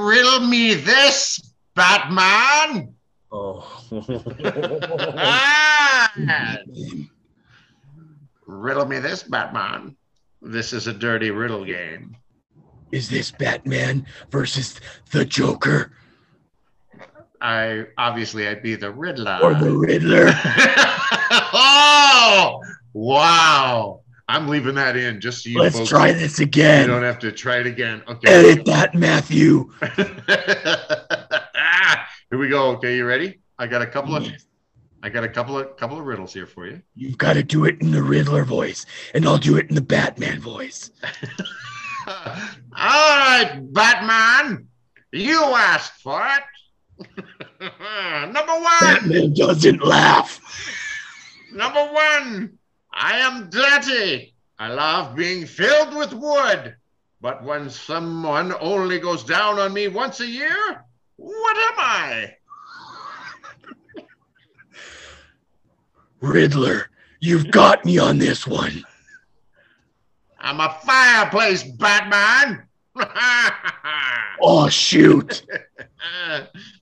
Riddle 0.07 0.47
me 0.47 0.75
this, 0.75 1.53
Batman. 1.75 2.95
Oh, 3.33 3.67
Ah! 5.17 6.13
Riddle 8.47 8.87
me 8.87 8.99
this, 8.99 9.23
Batman. 9.25 9.97
This 10.43 10.73
is 10.73 10.87
a 10.87 10.93
dirty 10.93 11.31
riddle 11.31 11.65
game. 11.65 12.17
is 12.93 13.09
this 13.09 13.31
Batman 13.31 14.07
versus 14.31 14.81
the 15.13 15.25
Joker 15.25 15.93
I 17.41 17.87
obviously 17.97 18.47
I'd 18.49 18.63
be 18.63 18.75
the 18.75 18.91
Riddler. 18.91 19.39
or 19.43 19.55
the 19.55 19.71
Riddler? 19.71 20.27
oh 21.53 22.61
wow! 22.93 24.01
I'm 24.29 24.49
leaving 24.49 24.75
that 24.75 24.97
in 24.97 25.21
just 25.21 25.45
so 25.45 25.51
you 25.51 25.59
Let's 25.59 25.77
folks, 25.77 25.89
try 25.89 26.13
this 26.13 26.41
again. 26.41 26.83
You 26.83 26.89
don't 26.89 27.03
have 27.03 27.19
to 27.21 27.33
try 27.33 27.59
it 27.59 27.67
again. 27.67 28.03
Okay. 28.07 28.31
Edit 28.31 28.65
that, 28.67 28.95
Matthew. 28.95 29.71
here 32.31 32.39
we 32.39 32.49
go. 32.49 32.71
Okay, 32.73 32.97
you 32.97 33.07
ready? 33.07 33.41
I 33.59 33.67
got 33.67 33.83
a 33.83 33.87
couple 33.87 34.15
of 34.17 34.27
I 35.03 35.09
got 35.09 35.25
a 35.25 35.29
couple 35.29 35.59
of 35.59 35.77
couple 35.77 35.99
of 35.99 36.05
riddles 36.05 36.35
here 36.35 36.47
for 36.47 36.67
you. 36.67 36.83
You've 36.95 37.17
got 37.17 37.33
to 37.35 37.43
do 37.43 37.65
it 37.65 37.81
in 37.81 37.91
the 37.91 38.03
Riddler 38.03 38.45
voice, 38.45 38.85
and 39.15 39.27
I'll 39.27 39.39
do 39.39 39.57
it 39.57 39.69
in 39.71 39.75
the 39.75 39.81
Batman 39.81 40.41
voice. 40.41 40.91
All 42.07 42.15
right, 42.77 43.59
Batman. 43.73 44.67
You 45.13 45.41
asked 45.43 46.03
for 46.03 46.23
it. 46.25 46.43
Number 47.61 48.53
one. 48.53 48.81
Batman 48.81 49.35
doesn't 49.35 49.85
laugh. 49.85 50.41
Number 51.53 51.85
one. 51.93 52.59
I 52.93 53.19
am 53.19 53.49
dirty. 53.51 54.35
I 54.59 54.69
love 54.69 55.17
being 55.17 55.47
filled 55.47 55.95
with 55.95 56.13
wood. 56.13 56.77
But 57.21 57.45
when 57.45 57.71
someone 57.71 58.55
only 58.61 58.99
goes 58.99 59.25
down 59.25 59.59
on 59.59 59.73
me 59.73 59.89
once 59.89 60.21
a 60.21 60.27
year, 60.27 60.85
what 61.17 61.57
am 61.57 61.75
I? 61.79 62.37
Riddler, 66.21 66.91
you've 67.21 67.51
got 67.51 67.85
me 67.85 67.99
on 67.99 68.19
this 68.19 68.47
one. 68.47 68.85
I'm 70.39 70.61
a 70.61 70.77
fireplace, 70.85 71.63
Batman. 71.63 72.67
Oh 74.43 74.69
shoot. 74.69 75.45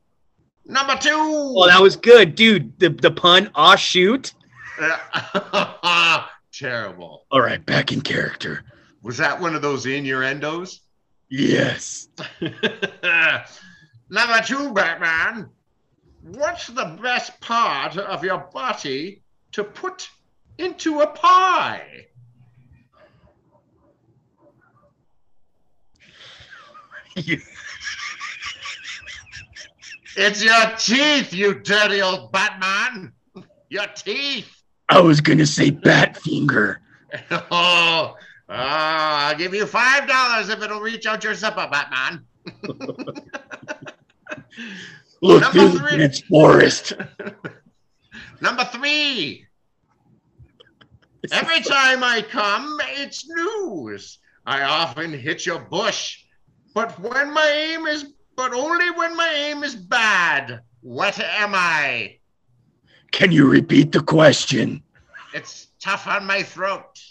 Number 0.69 0.97
two. 0.97 1.11
Oh, 1.11 1.67
that 1.67 1.81
was 1.81 1.97
good, 1.97 2.35
dude. 2.35 2.79
The 2.79 2.91
the 2.91 3.11
pun, 3.11 3.51
aw 3.55 3.75
shoot. 3.75 4.35
Terrible. 6.53 7.25
All 7.31 7.41
right, 7.41 7.65
back 7.65 7.91
in 7.91 8.03
character. 8.03 8.65
Was 9.03 9.17
that 9.17 9.41
one 9.41 9.55
of 9.55 9.63
those 9.63 9.87
innuendos? 9.87 10.81
Yes. 11.31 12.09
Number 14.11 14.41
two, 14.45 14.73
Batman. 14.75 15.49
What's 16.23 16.67
the 16.67 16.99
best 17.03 17.41
part 17.41 17.97
of 17.97 18.23
your 18.23 18.39
body 18.53 19.23
to 19.53 19.65
put 19.65 20.11
into 20.59 21.01
a 21.01 21.07
pie? 21.07 22.07
It's 30.21 30.43
your 30.43 30.67
teeth, 30.77 31.33
you 31.33 31.61
dirty 31.61 32.03
old 32.03 32.33
Batman. 32.33 33.13
Your 33.69 33.87
teeth. 33.95 34.53
I 34.89 35.01
was 35.01 35.21
gonna 35.21 35.47
say 35.47 35.71
Batfinger. 35.71 36.79
Oh, 37.31 38.15
oh, 38.51 38.55
I'll 38.55 39.35
give 39.37 39.55
you 39.55 39.65
five 39.65 40.07
dollars 40.09 40.49
if 40.51 40.61
it'll 40.63 40.81
reach 40.81 41.07
out 41.07 41.23
your 41.25 41.35
zipper, 41.35 41.69
Batman. 41.71 42.25
Look 45.23 45.41
Number 45.41 45.71
through 45.71 45.79
three. 45.79 45.99
dense 45.99 46.21
forest. 46.21 46.93
Number 48.41 48.65
three. 48.65 49.47
Every 51.33 51.61
time 51.63 52.03
I 52.03 52.23
come, 52.23 52.79
it's 52.97 53.27
news. 53.29 54.19
I 54.45 54.63
often 54.63 55.13
hit 55.13 55.47
your 55.47 55.61
bush, 55.61 56.25
but 56.75 56.99
when 57.01 57.33
my 57.33 57.49
aim 57.49 57.87
is, 57.87 58.13
but 58.39 58.55
only 58.55 58.91
when 58.93 59.15
my 59.17 59.29
aim 59.35 59.65
is 59.65 59.75
bad. 59.75 60.61
What 60.81 61.19
am 61.19 61.57
I? 61.57 62.19
Can 63.11 63.33
you 63.33 63.51
repeat 63.51 63.91
the 63.91 64.01
question? 64.01 64.81
It's 65.35 65.67
tough 65.81 66.07
on 66.07 66.25
my 66.25 66.45
throat. 66.45 67.03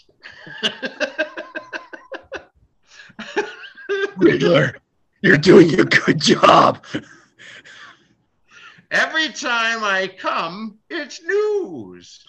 Riddler, 4.16 4.78
you're 5.20 5.36
doing 5.36 5.78
a 5.78 5.84
good 5.84 6.18
job. 6.18 6.82
Every 8.90 9.28
time 9.28 9.84
I 9.84 10.10
come, 10.18 10.78
it's 10.88 11.22
news. 11.22 12.24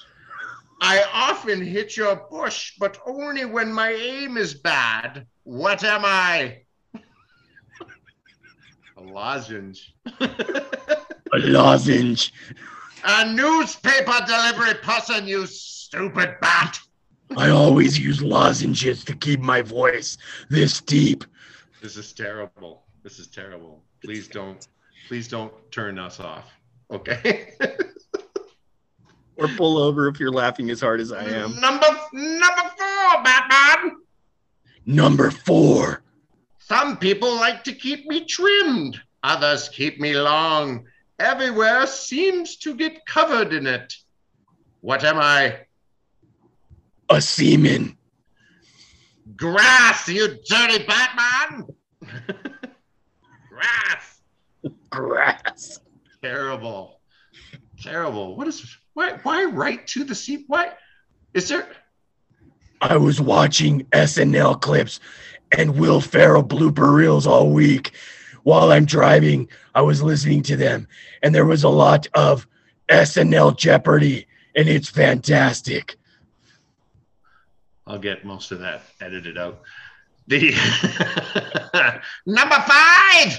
I 0.81 1.05
often 1.13 1.65
hit 1.65 1.95
your 1.95 2.17
bush, 2.29 2.73
but 2.77 2.99
only 3.05 3.45
when 3.45 3.71
my 3.71 3.91
aim 3.91 4.35
is 4.35 4.55
bad. 4.55 5.25
What 5.43 5.85
am 5.85 6.01
I? 6.03 6.63
A 8.99 9.01
lozenge. 9.01 9.93
A 10.19 11.37
lozenge. 11.37 12.33
A 13.05 13.33
newspaper 13.33 14.25
delivery 14.27 14.73
person, 14.81 15.25
you 15.25 15.45
stupid 15.45 16.35
bat. 16.41 16.79
I 17.37 17.49
always 17.49 17.97
use 17.97 18.21
lozenges 18.21 19.05
to 19.05 19.15
keep 19.15 19.39
my 19.39 19.61
voice 19.61 20.17
this 20.49 20.81
deep. 20.81 21.23
This 21.81 21.95
is 21.95 22.11
terrible. 22.11 22.83
This 23.03 23.19
is 23.19 23.27
terrible. 23.27 23.83
Please 24.03 24.27
don't, 24.27 24.67
please 25.07 25.29
don't 25.29 25.53
turn 25.71 25.97
us 25.97 26.19
off. 26.19 26.51
Okay. 26.91 27.53
Or 29.37 29.47
pull 29.55 29.77
over 29.77 30.09
if 30.09 30.19
you're 30.19 30.33
laughing 30.33 30.69
as 30.69 30.81
hard 30.81 30.99
as 30.99 31.13
I 31.13 31.23
am. 31.23 31.57
Number 31.61 31.87
number 32.11 32.71
four, 32.77 33.23
Batman. 33.23 34.01
Number 34.85 35.31
four. 35.31 36.01
Some 36.69 36.97
people 36.97 37.35
like 37.35 37.63
to 37.63 37.73
keep 37.73 38.05
me 38.05 38.25
trimmed. 38.25 39.01
Others 39.23 39.69
keep 39.69 39.99
me 39.99 40.15
long. 40.15 40.85
Everywhere 41.17 41.87
seems 41.87 42.57
to 42.57 42.75
get 42.75 43.03
covered 43.07 43.53
in 43.53 43.65
it. 43.65 43.91
What 44.81 45.03
am 45.03 45.17
I? 45.17 45.61
A 47.09 47.19
seaman. 47.21 47.97
Grass, 49.35 50.07
you 50.07 50.27
dirty 50.47 50.85
Batman! 50.85 51.67
Grass. 53.49 54.21
Grass. 54.91 55.79
Terrible. 56.21 57.01
Terrible. 57.81 58.35
What 58.35 58.47
is 58.47 58.77
why 58.93 59.13
why 59.23 59.45
right 59.45 59.87
to 59.87 60.03
the 60.03 60.13
sea? 60.13 60.43
Why 60.45 60.73
is 61.33 61.49
there 61.49 61.67
I 62.81 62.95
was 62.95 63.19
watching 63.19 63.85
SNL 63.91 64.61
clips 64.61 64.99
and 65.57 65.77
Will 65.77 66.01
Ferrell 66.01 66.43
blooper 66.43 66.93
reels 66.93 67.27
all 67.27 67.49
week. 67.49 67.91
While 68.43 68.71
I'm 68.71 68.85
driving, 68.85 69.49
I 69.75 69.81
was 69.81 70.01
listening 70.01 70.43
to 70.43 70.55
them, 70.55 70.87
and 71.21 71.35
there 71.35 71.45
was 71.45 71.63
a 71.63 71.69
lot 71.69 72.07
of 72.13 72.47
SNL 72.89 73.57
Jeopardy, 73.57 74.27
and 74.55 74.67
it's 74.67 74.89
fantastic. 74.89 75.97
I'll 77.85 77.99
get 77.99 78.25
most 78.25 78.51
of 78.51 78.59
that 78.59 78.81
edited 79.01 79.37
out. 79.37 79.61
The 80.27 80.51
number 82.25 82.55
five. 82.55 83.37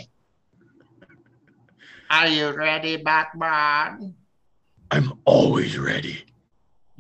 Are 2.11 2.27
you 2.27 2.51
ready, 2.51 2.97
Batman? 2.97 4.15
I'm 4.91 5.13
always 5.25 5.79
ready. 5.79 6.25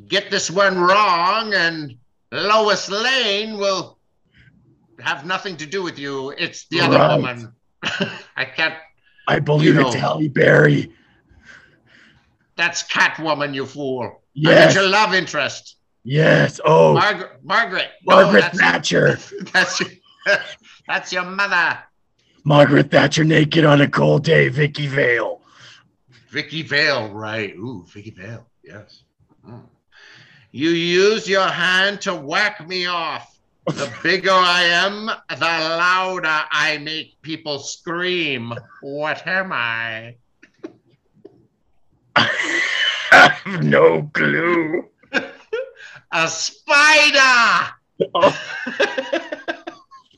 Get 0.06 0.30
this 0.30 0.48
one 0.50 0.78
wrong, 0.78 1.52
and 1.52 1.96
Lois 2.30 2.88
Lane 2.88 3.58
will 3.58 3.98
have 5.02 5.24
nothing 5.26 5.56
to 5.58 5.66
do 5.66 5.82
with 5.82 5.98
you. 5.98 6.30
It's 6.30 6.66
the 6.68 6.80
other 6.80 6.98
Right. 6.98 7.16
woman. 7.16 7.52
I 8.36 8.44
can't. 8.44 8.74
I 9.28 9.38
believe 9.38 9.74
You 9.74 9.80
it's 9.86 9.94
know. 9.94 10.00
Halle 10.00 10.28
Berry. 10.28 10.92
That's 12.56 12.82
Catwoman, 12.88 13.54
you 13.54 13.64
fool. 13.66 14.22
Yes. 14.34 14.74
your 14.74 14.88
love 14.88 15.14
interest, 15.14 15.76
Yes. 16.02 16.60
Oh, 16.64 16.94
Margaret. 16.94 17.30
Margaret. 17.44 17.88
No, 18.06 18.16
Margaret 18.16 18.40
that's, 18.40 18.58
Thatcher. 18.58 19.18
That's 19.52 19.80
your, 19.80 19.90
that's 20.86 21.12
your 21.12 21.24
mother, 21.24 21.78
Margaret 22.44 22.90
Thatcher 22.90 23.24
naked 23.24 23.64
on 23.64 23.80
a 23.80 23.88
cold 23.88 24.24
day. 24.24 24.48
Vicki 24.48 24.86
Vale. 24.86 25.40
Vicki 26.30 26.62
Vale. 26.62 27.08
Right. 27.10 27.54
Ooh, 27.56 27.84
Vicki 27.92 28.10
Vale. 28.10 28.46
Yes. 28.64 29.02
Mm. 29.46 29.62
You 30.52 30.70
use 30.70 31.28
your 31.28 31.46
hand 31.46 32.00
to 32.02 32.14
whack 32.14 32.66
me 32.66 32.86
off. 32.86 33.29
The 33.66 33.92
bigger 34.02 34.30
I 34.32 34.62
am, 34.62 35.06
the 35.06 35.36
louder 35.38 36.42
I 36.50 36.78
make 36.78 37.20
people 37.22 37.58
scream. 37.58 38.54
What 38.80 39.26
am 39.26 39.52
I? 39.52 40.16
I 42.16 42.30
have 43.12 43.62
no 43.62 44.10
clue. 44.14 44.88
A 46.12 46.26
spider! 46.26 47.74
Oh. 48.14 48.36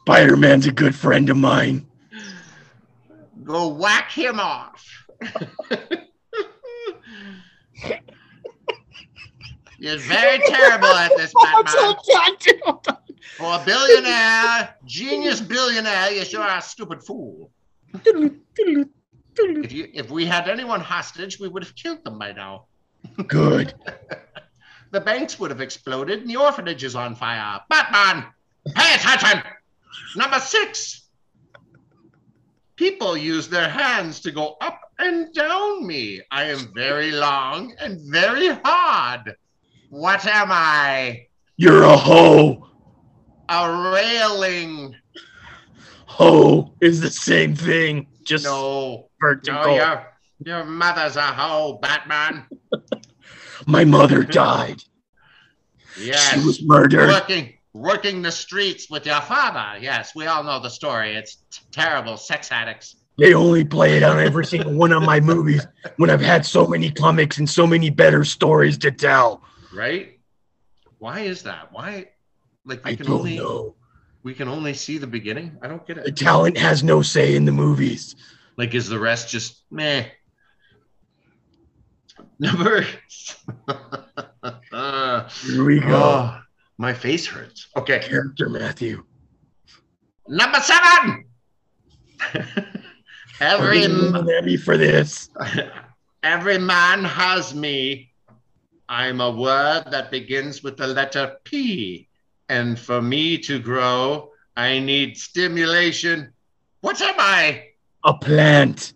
Spider 0.03 0.37
Man's 0.37 0.67
a 0.67 0.73
good 0.73 0.95
friend 0.95 1.29
of 1.31 1.37
mine. 1.37 1.87
Go 3.45 3.69
whack 3.69 4.11
him 4.11 4.41
off. 4.41 5.07
You're 9.79 9.99
very 9.99 10.39
terrible 10.47 10.87
at 10.87 11.11
this, 11.17 11.33
Batman. 11.43 11.97
For 13.37 13.55
a 13.55 13.63
billionaire, 13.65 14.77
genius 14.85 15.41
billionaire, 15.41 16.13
yes, 16.13 16.33
you're 16.33 16.47
a 16.47 16.61
stupid 16.61 17.03
fool. 17.03 17.51
If 17.95 19.73
you 19.73 19.89
if 19.95 20.11
we 20.11 20.27
had 20.27 20.49
anyone 20.49 20.81
hostage, 20.81 21.41
we 21.41 21.49
would 21.49 21.63
have 21.63 21.75
killed 21.75 22.05
them 22.05 22.19
by 22.19 22.33
now. 22.33 22.67
Good. 23.27 23.75
The 24.91 25.01
banks 25.01 25.41
would 25.41 25.51
have 25.51 25.63
exploded 25.63 26.21
and 26.21 26.29
the 26.29 26.37
orphanage 26.37 26.85
is 26.85 26.95
on 26.95 27.15
fire. 27.15 27.61
Batman, 27.71 28.27
pay 28.75 28.95
attention. 28.95 29.43
Number 30.17 30.39
six. 30.39 31.09
People 32.77 33.17
use 33.17 33.49
their 33.49 33.69
hands 33.69 34.21
to 34.21 34.31
go 34.31 34.57
up 34.61 34.81
and 34.99 35.33
down 35.33 35.87
me. 35.87 36.21
I 36.31 36.45
am 36.45 36.73
very 36.75 37.13
long 37.13 37.75
and 37.79 38.01
very 38.11 38.49
hard. 38.65 39.35
What 39.91 40.27
am 40.27 40.49
I? 40.51 41.29
You're 41.57 41.85
a 41.85 41.97
hoe. 41.97 42.69
A 43.55 43.91
railing. 43.93 44.97
Hoe 46.07 46.73
is 46.81 47.01
the 47.03 47.11
same 47.11 47.55
thing. 47.55 48.07
just 48.25 48.45
No, 48.45 49.09
vertical. 49.21 49.63
no, 49.63 49.75
your 49.75 50.07
your 50.45 50.65
mother's 50.65 51.17
a 51.17 51.23
hoe, 51.23 51.79
Batman. 51.83 52.47
My 53.67 53.85
mother 53.85 54.23
died. 54.23 54.83
Yes, 56.01 56.33
She 56.33 56.47
was 56.47 56.63
murdered. 56.63 57.09
working 57.09 57.53
working 57.75 58.23
the 58.23 58.33
streets 58.33 58.89
with 58.89 59.05
your 59.05 59.21
father. 59.21 59.79
Yes, 59.81 60.15
we 60.15 60.27
all 60.27 60.43
know 60.43 60.59
the 60.59 60.71
story. 60.71 61.15
It's 61.15 61.37
t- 61.51 61.61
terrible. 61.71 62.17
Sex 62.17 62.51
addicts. 62.51 62.97
They 63.19 63.35
only 63.35 63.65
play 63.67 63.99
it 63.99 64.03
on 64.03 64.19
every 64.19 64.47
single 64.47 64.73
one 64.73 64.93
of 64.93 65.03
my 65.03 65.21
movies 65.21 65.67
when 65.99 66.09
I've 66.09 66.23
had 66.23 66.47
so 66.47 66.67
many 66.67 66.91
comics 66.91 67.37
and 67.37 67.49
so 67.49 67.67
many 67.67 67.91
better 67.91 68.25
stories 68.25 68.79
to 68.79 68.91
tell. 68.91 69.43
right? 69.75 70.19
Why 70.99 71.21
is 71.21 71.43
that? 71.43 71.69
Why? 71.73 72.09
Like 72.65 72.85
we 72.85 72.93
I 72.93 72.97
can 72.97 73.07
don't 73.07 73.19
only 73.21 73.37
know. 73.39 73.75
we 74.23 74.35
can 74.35 74.49
only 74.49 74.75
see 74.75 74.99
the 74.99 75.07
beginning. 75.07 75.57
I 75.63 75.69
don't 75.69 75.85
get 75.87 75.97
The 75.97 76.09
it. 76.09 76.17
talent 76.17 76.57
has 76.59 76.85
no 76.85 77.03
say 77.03 77.35
in 77.35 77.45
the 77.45 77.53
movies. 77.53 78.15
Like, 78.57 78.75
is 78.75 78.89
the 78.89 78.99
rest 78.99 79.31
just 79.31 79.65
meh? 79.71 80.05
Number. 82.39 82.83
Here 84.43 85.65
we 85.65 85.81
go. 85.81 85.97
oh, 85.97 86.41
my 86.79 86.93
face 86.93 87.27
hurts. 87.27 87.69
Okay, 87.77 88.01
Character 88.01 88.49
Matthew. 88.49 89.05
number 90.29 90.61
seven. 90.61 91.25
Every 93.41 93.83
Every 93.83 93.85
m- 93.85 94.15
an 94.15 94.31
Emmy 94.31 94.57
for 94.57 94.77
this. 94.77 95.29
every 96.23 96.59
man 96.59 97.03
has 97.03 97.55
me. 97.55 98.13
I'm 98.89 99.21
a 99.21 99.31
word 99.31 99.85
that 99.91 100.11
begins 100.13 100.63
with 100.63 100.77
the 100.77 100.87
letter 100.87 101.37
P. 101.45 102.09
And 102.49 102.79
for 102.79 103.01
me 103.01 103.39
to 103.39 103.59
grow, 103.59 104.31
I 104.57 104.79
need 104.79 105.17
stimulation. 105.17 106.33
What 106.81 107.01
am 107.01 107.15
I? 107.19 107.69
A 108.05 108.15
plant. 108.15 108.93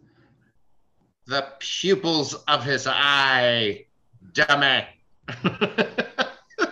The 1.26 1.46
pupils 1.59 2.35
of 2.35 2.64
his 2.64 2.87
eye. 2.87 3.87
Dummy. 4.32 4.87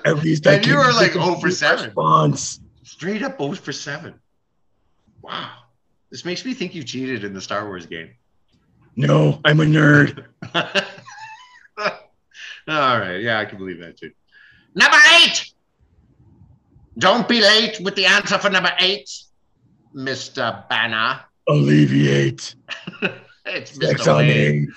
At 0.04 0.16
least 0.22 0.46
I 0.46 0.54
And 0.54 0.66
you 0.66 0.74
can 0.74 0.86
were 0.86 0.92
like 0.92 1.12
0 1.12 1.36
for 1.36 1.50
7. 1.50 1.86
Response. 1.86 2.60
Straight 2.82 3.22
up 3.22 3.38
0 3.38 3.52
for 3.54 3.72
7. 3.72 4.14
Wow. 5.22 5.50
This 6.10 6.24
makes 6.24 6.44
me 6.44 6.54
think 6.54 6.74
you 6.74 6.82
cheated 6.84 7.24
in 7.24 7.32
the 7.32 7.40
Star 7.40 7.66
Wars 7.66 7.86
game. 7.86 8.10
No, 8.96 9.40
I'm 9.44 9.60
a 9.60 9.64
nerd. 9.64 10.26
All 12.68 12.98
right. 12.98 13.18
Yeah, 13.18 13.40
I 13.40 13.44
can 13.44 13.58
believe 13.58 13.80
that 13.80 13.96
too. 13.96 14.12
Number 14.74 14.96
eight. 15.20 15.53
Don't 16.98 17.28
be 17.28 17.40
late 17.40 17.80
with 17.80 17.96
the 17.96 18.06
answer 18.06 18.38
for 18.38 18.50
number 18.50 18.72
eight, 18.78 19.10
Mr. 19.94 20.68
Banner. 20.68 21.20
Alleviate. 21.48 22.54
It's 23.46 23.72
Sex 23.72 24.00
Mr. 24.02 24.16
Wayne. 24.16 24.72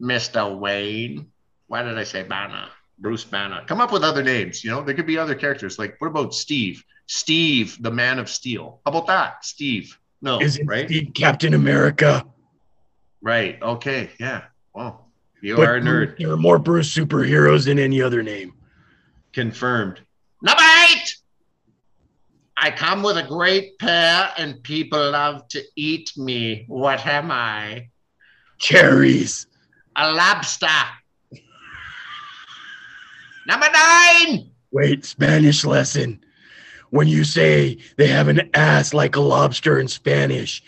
Mr. 0.00 0.56
Wayne. 0.56 1.26
Why 1.66 1.82
did 1.82 1.98
I 1.98 2.04
say 2.04 2.22
Banner? 2.22 2.68
Bruce 2.98 3.24
Banner. 3.24 3.62
Come 3.66 3.80
up 3.80 3.92
with 3.92 4.04
other 4.04 4.22
names. 4.22 4.62
You 4.62 4.70
know, 4.70 4.82
there 4.84 4.94
could 4.94 5.06
be 5.08 5.18
other 5.18 5.34
characters. 5.34 5.76
Like, 5.76 6.00
what 6.00 6.06
about 6.06 6.32
Steve? 6.32 6.84
Steve, 7.06 7.76
the 7.82 7.90
Man 7.90 8.20
of 8.20 8.28
Steel. 8.28 8.80
How 8.86 8.92
about 8.92 9.08
that? 9.08 9.44
Steve. 9.44 9.98
No, 10.20 10.40
Isn't 10.40 10.66
right? 10.68 10.86
Steve 10.86 11.10
Captain 11.14 11.54
America? 11.54 12.24
Right. 13.22 13.60
Okay. 13.60 14.10
Yeah. 14.20 14.44
Well, 14.72 15.08
you 15.40 15.56
But 15.56 15.68
are 15.68 15.76
a 15.76 15.80
nerd. 15.80 16.16
There 16.18 16.30
are 16.30 16.36
more 16.36 16.60
Bruce 16.60 16.94
superheroes 16.94 17.66
than 17.66 17.80
any 17.80 18.00
other 18.00 18.22
name. 18.22 18.52
Confirmed. 19.32 20.00
Number 20.42 20.62
eight. 20.90 21.16
I 22.64 22.70
come 22.70 23.02
with 23.02 23.16
a 23.16 23.24
great 23.24 23.76
pair, 23.80 24.30
and 24.38 24.62
people 24.62 25.10
love 25.10 25.48
to 25.48 25.60
eat 25.74 26.12
me. 26.16 26.64
What 26.68 27.04
am 27.04 27.32
I? 27.32 27.88
Cherries. 28.58 29.48
A 29.96 30.12
lobster. 30.12 30.68
Number 33.48 33.66
nine. 33.72 34.52
Wait, 34.70 35.04
Spanish 35.04 35.64
lesson. 35.64 36.24
When 36.90 37.08
you 37.08 37.24
say 37.24 37.78
they 37.96 38.06
have 38.06 38.28
an 38.28 38.48
ass 38.54 38.94
like 38.94 39.16
a 39.16 39.20
lobster 39.20 39.80
in 39.80 39.88
Spanish, 39.88 40.62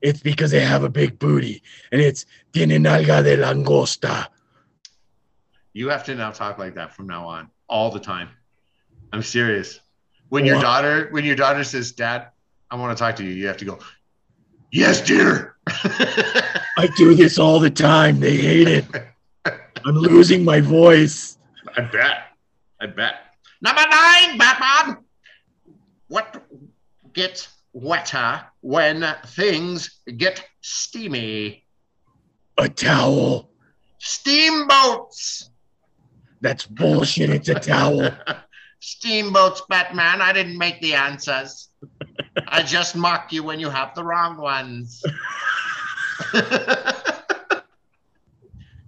it's 0.00 0.20
because 0.20 0.52
they 0.52 0.64
have 0.64 0.84
a 0.84 0.88
big 0.88 1.18
booty, 1.18 1.60
and 1.90 2.00
it's 2.00 2.24
tienen 2.52 2.86
alga 2.86 3.20
de 3.24 3.36
langosta. 3.36 4.28
You 5.72 5.88
have 5.88 6.04
to 6.04 6.14
now 6.14 6.30
talk 6.30 6.58
like 6.58 6.76
that 6.76 6.94
from 6.94 7.08
now 7.08 7.26
on, 7.26 7.50
all 7.68 7.90
the 7.90 7.98
time. 7.98 8.28
I'm 9.12 9.24
serious. 9.24 9.80
When 10.32 10.46
your 10.46 10.62
daughter, 10.62 11.08
when 11.10 11.26
your 11.26 11.36
daughter 11.36 11.62
says, 11.62 11.92
"Dad, 11.92 12.28
I 12.70 12.76
want 12.76 12.96
to 12.96 13.04
talk 13.04 13.16
to 13.16 13.22
you," 13.22 13.32
you 13.32 13.46
have 13.48 13.58
to 13.58 13.66
go, 13.66 13.78
"Yes, 14.70 15.02
dear." 15.02 15.56
I 15.66 16.88
do 16.96 17.14
this 17.14 17.38
all 17.38 17.60
the 17.60 17.68
time. 17.68 18.18
They 18.18 18.38
hate 18.38 18.66
it. 18.66 18.86
I'm 19.84 19.94
losing 19.94 20.42
my 20.42 20.62
voice. 20.62 21.36
I 21.76 21.82
bet. 21.82 22.28
I 22.80 22.86
bet. 22.86 23.34
Number 23.60 23.82
nine, 23.82 24.38
Batman. 24.38 25.04
What 26.08 26.42
gets 27.12 27.48
wetter 27.74 28.40
when 28.62 29.04
things 29.26 30.00
get 30.16 30.42
steamy? 30.62 31.66
A 32.56 32.70
towel. 32.70 33.50
Steamboats. 33.98 35.50
That's 36.40 36.64
bullshit. 36.64 37.28
It's 37.28 37.50
a 37.50 37.60
towel. 37.60 38.10
Steamboats, 38.82 39.62
Batman. 39.68 40.20
I 40.20 40.32
didn't 40.32 40.58
make 40.58 40.80
the 40.80 40.94
answers. 40.94 41.68
I 42.48 42.64
just 42.64 42.96
mock 42.96 43.32
you 43.32 43.44
when 43.44 43.60
you 43.60 43.70
have 43.70 43.94
the 43.94 44.02
wrong 44.02 44.36
ones. 44.36 45.04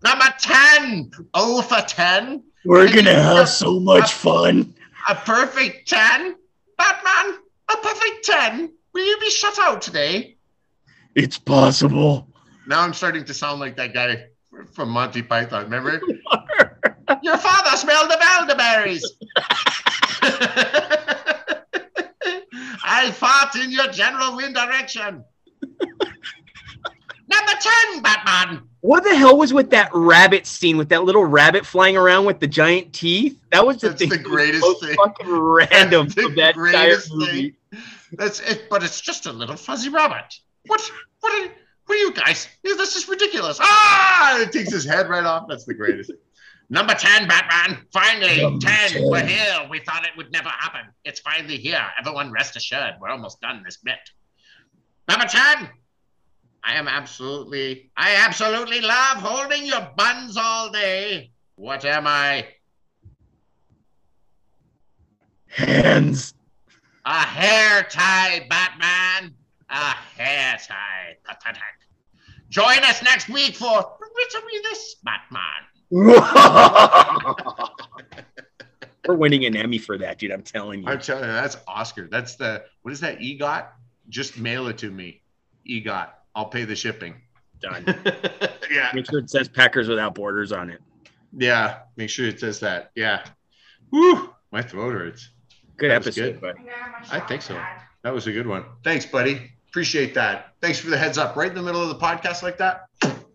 Number 0.03 0.35
10. 0.37 1.13
Oh 1.33 1.63
for 1.63 1.81
10. 1.81 2.43
We're 2.65 2.93
gonna 2.93 3.15
have 3.15 3.49
so 3.49 3.79
much 3.79 4.13
fun. 4.15 4.75
A 5.09 5.15
perfect 5.15 5.89
10? 5.89 6.35
Batman, 6.77 7.39
a 7.71 7.77
perfect 7.77 8.25
10? 8.25 8.73
Will 8.95 9.07
you 9.07 9.17
be 9.21 9.31
shut 9.31 9.57
out 9.61 9.81
today? 9.81 10.37
It's 11.15 11.39
possible. 11.39 12.27
Now 12.67 12.81
I'm 12.81 12.95
starting 12.95 13.25
to 13.27 13.35
sound 13.35 13.61
like 13.61 13.77
that 13.77 13.95
guy 13.95 14.25
from 14.73 14.89
Monty 14.91 15.23
Python. 15.23 15.65
Remember? 15.65 16.01
Your 17.23 17.37
father 17.39 17.77
smelled 17.77 18.11
the 18.11 18.19
elderberries. 18.21 19.09
I 22.87 23.11
fought 23.13 23.57
in 23.57 23.71
your 23.71 23.89
general 23.89 24.37
wind 24.37 24.55
direction. 24.55 25.25
Number 27.27 27.53
10, 27.93 28.03
Batman. 28.03 28.63
What 28.81 29.03
the 29.03 29.15
hell 29.17 29.37
was 29.39 29.53
with 29.55 29.71
that 29.71 29.89
rabbit 29.95 30.47
scene 30.47 30.77
with 30.77 30.91
that 30.91 31.05
little 31.05 31.25
rabbit 31.25 31.65
flying 31.65 31.97
around 31.97 32.27
with 32.27 32.39
the 32.39 32.47
giant 32.47 32.93
teeth? 32.93 33.41
That 33.51 33.67
was 33.67 33.79
the 33.79 33.89
That's 33.89 34.01
thing. 34.01 34.11
the 34.11 34.19
greatest 34.19 34.61
most 34.61 34.85
thing. 34.85 34.95
Fucking 34.95 35.31
random 35.31 36.09
That's 36.09 36.15
the 36.17 36.35
that 36.37 36.55
entire 36.55 36.55
greatest 36.55 37.13
movie. 37.15 37.57
That's 38.13 38.41
it, 38.41 38.69
but 38.69 38.83
it's 38.85 39.01
just 39.01 39.25
a 39.27 39.33
little 39.33 39.57
fuzzy 39.57 39.89
rabbit. 39.89 40.35
What? 40.67 40.81
What 41.21 41.33
are, 41.33 41.51
what 41.87 41.95
are 41.95 41.99
you 41.99 42.13
guys? 42.13 42.47
This 42.63 42.95
is 42.95 43.09
ridiculous. 43.09 43.59
Ah! 43.61 44.39
It 44.41 44.53
takes 44.53 44.71
his 44.71 44.85
head 44.85 45.09
right 45.09 45.25
off. 45.25 45.47
That's 45.49 45.65
the 45.65 45.75
greatest. 45.75 46.13
Number 46.71 46.95
10, 46.95 47.29
Batman. 47.29 47.87
Finally, 47.93 48.43
Number 48.43 48.67
10. 48.67 48.91
10. 48.91 49.11
We're 49.11 49.25
here. 49.25 49.67
We 49.69 49.81
thought 49.81 50.05
it 50.05 50.17
would 50.17 50.33
never 50.33 50.49
happen. 50.49 50.83
It's 51.05 51.21
finally 51.21 51.57
here. 51.57 51.85
Everyone 51.99 52.33
rest 52.33 52.57
assured. 52.57 52.95
We're 53.01 53.11
almost 53.11 53.41
done 53.41 53.63
this 53.65 53.77
bit. 53.79 53.99
Number 55.09 55.27
10. 55.27 55.69
I 56.67 56.77
am 56.77 56.89
absolutely, 56.89 57.91
I 57.97 58.15
absolutely 58.17 58.81
love 58.81 59.19
holding 59.19 59.67
your 59.67 59.87
buns 59.97 60.39
all 60.39 60.71
day. 60.71 61.31
What 61.57 61.85
am 61.85 62.07
I? 62.07 62.49
Hands. 65.49 66.35
A 67.05 67.21
hair 67.21 67.83
tie, 67.91 68.47
Batman. 68.49 69.35
A 69.69 69.75
hair 69.75 70.59
tie. 70.67 71.17
Pathetic. 71.25 71.63
Join 72.49 72.79
us 72.85 73.03
next 73.03 73.29
week 73.29 73.57
for 73.57 73.69
Riddle 73.69 74.47
Me 74.47 74.61
This, 74.63 74.97
Batman. 75.05 75.43
We're 79.07 79.15
winning 79.17 79.45
an 79.45 79.55
Emmy 79.55 79.79
for 79.79 79.97
that, 79.99 80.19
dude. 80.19 80.33
I'm 80.33 80.43
telling 80.43 80.83
you. 80.83 80.89
I'm 80.89 80.99
telling 81.01 81.25
you, 81.25 81.33
that's 81.33 81.57
Oscar. 81.69 82.09
That's 82.11 82.35
the, 82.35 82.65
what 82.83 82.91
is 82.93 82.99
that, 83.01 83.21
EGOT? 83.21 83.67
Just 84.09 84.37
mail 84.39 84.67
it 84.67 84.79
to 84.79 84.91
me. 84.91 85.23
EGOT. 85.69 86.09
I'll 86.35 86.47
pay 86.47 86.65
the 86.65 86.75
shipping. 86.75 87.15
Done. 87.61 87.85
yeah. 88.71 88.91
Make 88.93 89.09
sure 89.09 89.21
it 89.21 89.31
says 89.31 89.49
Packers 89.49 89.89
Without 89.89 90.17
Borders 90.17 90.51
on 90.51 90.69
it. 90.71 90.81
Yeah. 91.37 91.79
Make 91.97 92.11
sure 92.11 92.27
it 92.27 92.41
says 92.41 92.59
that. 92.61 92.91
Yeah. 92.97 93.25
Woo. 93.93 94.31
My 94.51 94.63
throat 94.63 94.95
hurts. 94.95 95.31
Good 95.77 95.91
That 95.91 96.03
episode, 96.03 96.41
good. 96.41 96.57
but 96.57 96.57
I 97.13 97.21
think 97.21 97.43
so. 97.43 97.61
That 98.03 98.13
was 98.13 98.27
a 98.27 98.33
good 98.33 98.47
one. 98.49 98.65
Thanks, 98.83 99.07
buddy. 99.07 99.53
Appreciate 99.69 100.15
that. 100.15 100.55
Thanks 100.61 100.79
for 100.81 100.91
the 100.91 100.97
heads 100.99 101.19
up. 101.19 101.37
Right 101.37 101.49
in 101.49 101.55
the 101.55 101.63
middle 101.63 101.83
of 101.83 101.89
the 101.89 102.05
podcast 102.05 102.43
like 102.43 102.59
that, 102.59 102.87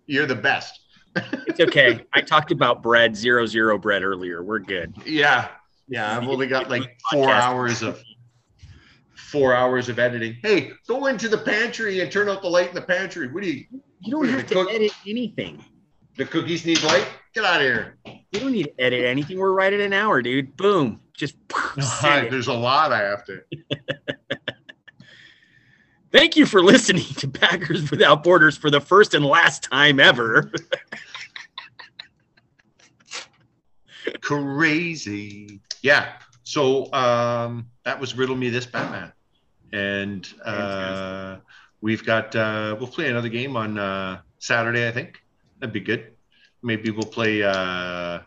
you're 0.07 0.25
the 0.25 0.35
best. 0.35 0.78
It's 1.15 1.59
okay. 1.59 2.05
I 2.13 2.21
talked 2.21 2.51
about 2.51 2.81
bread, 2.83 3.15
zero 3.15 3.45
zero 3.45 3.77
bread 3.77 4.03
earlier. 4.03 4.43
We're 4.43 4.59
good. 4.59 4.93
Yeah. 5.05 5.49
Yeah. 5.87 6.15
I've 6.17 6.27
only 6.27 6.47
got 6.47 6.69
like 6.69 6.97
four 7.11 7.29
hours 7.29 7.81
of 7.81 8.01
four 9.15 9.53
hours 9.55 9.89
of 9.89 9.99
editing. 9.99 10.37
Hey, 10.41 10.71
go 10.87 11.05
into 11.07 11.27
the 11.29 11.37
pantry 11.37 11.99
and 12.01 12.11
turn 12.11 12.29
out 12.29 12.41
the 12.41 12.49
light 12.49 12.69
in 12.69 12.75
the 12.75 12.81
pantry. 12.81 13.27
What 13.31 13.43
do 13.43 13.51
you? 13.51 13.65
You 14.01 14.11
don't 14.11 14.27
have 14.29 14.47
to 14.47 14.53
cook- 14.53 14.71
edit 14.71 14.91
anything. 15.07 15.63
The 16.17 16.25
cookies 16.25 16.65
need 16.65 16.81
light. 16.83 17.07
Get 17.33 17.45
out 17.45 17.57
of 17.57 17.61
here. 17.61 17.97
You 18.31 18.39
don't 18.39 18.51
need 18.51 18.63
to 18.63 18.81
edit 18.81 19.05
anything. 19.05 19.37
We're 19.39 19.53
right 19.53 19.71
at 19.71 19.79
an 19.79 19.93
hour, 19.93 20.21
dude. 20.21 20.55
Boom. 20.57 20.99
Just 21.13 21.35
send 21.79 22.27
it. 22.27 22.31
There's 22.31 22.47
a 22.47 22.53
lot 22.53 22.91
I 22.91 22.99
have 22.99 23.23
to. 23.25 23.41
Thank 26.11 26.35
you 26.35 26.47
for 26.47 26.63
listening 26.63 27.03
to 27.17 27.27
Packers 27.27 27.91
Without 27.91 28.23
Borders 28.23 28.57
for 28.57 28.71
the 28.71 28.81
first 28.81 29.13
and 29.13 29.23
last 29.23 29.63
time 29.63 29.99
ever. 29.99 30.51
Crazy. 34.21 35.61
Yeah. 35.83 36.13
So 36.43 36.91
um, 36.93 37.67
that 37.83 37.99
was 37.99 38.17
Riddle 38.17 38.35
Me 38.35 38.49
This 38.49 38.65
Batman. 38.65 39.11
And 39.71 40.27
uh, 40.43 41.37
we've 41.81 42.03
got, 42.03 42.35
uh, 42.35 42.75
we'll 42.79 42.87
play 42.87 43.09
another 43.09 43.29
game 43.29 43.55
on 43.55 43.77
uh, 43.77 44.21
Saturday, 44.39 44.87
I 44.87 44.91
think. 44.91 45.21
That'd 45.59 45.73
be 45.73 45.79
good. 45.79 46.13
Maybe 46.63 46.89
we'll 46.89 47.03
play 47.03 47.43
uh, 47.43 48.21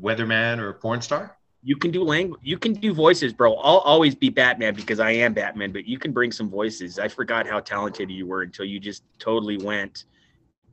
Weatherman 0.00 0.58
or 0.58 0.72
Porn 0.74 1.02
Star. 1.02 1.37
You 1.62 1.76
can 1.76 1.90
do 1.90 2.04
language. 2.04 2.40
You 2.42 2.56
can 2.58 2.72
do 2.72 2.94
voices, 2.94 3.32
bro. 3.32 3.54
I'll 3.56 3.78
always 3.78 4.14
be 4.14 4.28
Batman 4.28 4.74
because 4.74 5.00
I 5.00 5.10
am 5.10 5.34
Batman. 5.34 5.72
But 5.72 5.86
you 5.86 5.98
can 5.98 6.12
bring 6.12 6.30
some 6.30 6.48
voices. 6.48 6.98
I 6.98 7.08
forgot 7.08 7.46
how 7.46 7.60
talented 7.60 8.10
you 8.10 8.26
were 8.26 8.42
until 8.42 8.64
you 8.64 8.78
just 8.78 9.02
totally 9.18 9.58
went. 9.58 10.04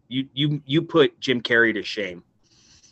You 0.07 0.27
you 0.33 0.61
you 0.65 0.81
put 0.81 1.19
Jim 1.19 1.41
Carrey 1.41 1.73
to 1.73 1.83
shame. 1.83 2.23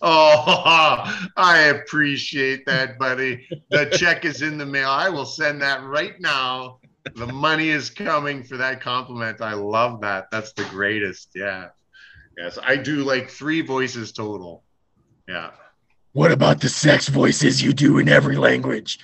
Oh, 0.02 1.04
I 1.38 1.58
appreciate 1.60 2.66
that, 2.66 3.00
buddy. 3.00 3.48
The 3.70 3.86
check 3.86 4.26
is 4.26 4.42
in 4.42 4.58
the 4.58 4.66
mail. 4.66 4.90
I 4.90 5.10
will 5.10 5.26
send 5.26 5.62
that 5.62 5.84
right 5.84 6.20
now. 6.20 6.80
The 7.16 7.28
money 7.28 7.70
is 7.70 7.90
coming 7.90 8.44
for 8.44 8.58
that 8.58 8.82
compliment. 8.82 9.40
I 9.40 9.54
love 9.54 10.02
that. 10.02 10.30
That's 10.32 10.52
the 10.54 10.66
greatest. 10.66 11.30
Yeah. 11.36 11.70
Yes, 12.38 12.58
I 12.62 12.76
do 12.78 13.04
like 13.04 13.30
three 13.30 13.62
voices 13.62 14.12
total. 14.12 14.64
Yeah. 15.28 15.52
What 16.14 16.32
about 16.32 16.62
the 16.62 16.70
sex 16.70 17.08
voices 17.10 17.62
you 17.62 17.74
do 17.74 17.98
in 17.98 18.08
every 18.08 18.38
language? 18.38 19.00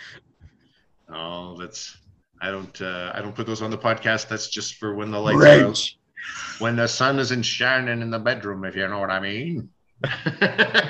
Oh, 1.11 1.57
that's 1.59 1.97
I 2.39 2.51
don't 2.51 2.81
uh 2.81 3.11
I 3.13 3.21
don't 3.21 3.35
put 3.35 3.47
those 3.47 3.63
on 3.63 3.71
the 3.71 3.77
podcast. 3.77 4.29
That's 4.29 4.47
just 4.47 4.75
for 4.75 4.93
when 4.93 5.11
the 5.11 5.19
lights 5.19 5.43
are 5.43 5.67
out. 5.67 5.91
When 6.59 6.75
the 6.75 6.87
sun 6.87 7.17
isn't 7.17 7.43
shining 7.43 8.01
in 8.01 8.11
the 8.11 8.19
bedroom, 8.19 8.63
if 8.63 8.75
you 8.75 8.87
know 8.87 8.99
what 8.99 9.09
I 9.09 9.19
mean. 9.19 9.69
ah, 10.05 10.87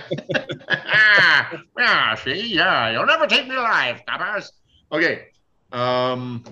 yeah, 1.78 2.16
see, 2.16 2.54
yeah, 2.54 2.92
you'll 2.92 3.06
never 3.06 3.26
take 3.26 3.48
me 3.48 3.56
alive, 3.56 4.02
coppers. 4.06 4.52
Okay. 4.92 5.28
Um 5.72 6.44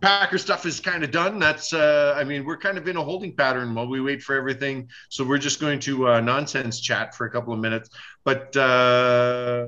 Packer 0.00 0.38
stuff 0.38 0.64
is 0.64 0.80
kind 0.80 1.04
of 1.04 1.10
done. 1.10 1.38
That's 1.38 1.72
uh 1.72 2.14
I 2.16 2.24
mean, 2.24 2.44
we're 2.44 2.56
kind 2.56 2.78
of 2.78 2.88
in 2.88 2.96
a 2.96 3.02
holding 3.02 3.34
pattern 3.34 3.74
while 3.74 3.86
we 3.86 4.00
wait 4.00 4.22
for 4.22 4.34
everything. 4.34 4.88
So 5.08 5.24
we're 5.24 5.38
just 5.38 5.60
going 5.60 5.80
to 5.80 6.08
uh 6.08 6.20
nonsense 6.20 6.80
chat 6.80 7.14
for 7.14 7.26
a 7.26 7.30
couple 7.30 7.52
of 7.52 7.60
minutes. 7.60 7.90
But 8.24 8.56
uh 8.56 9.66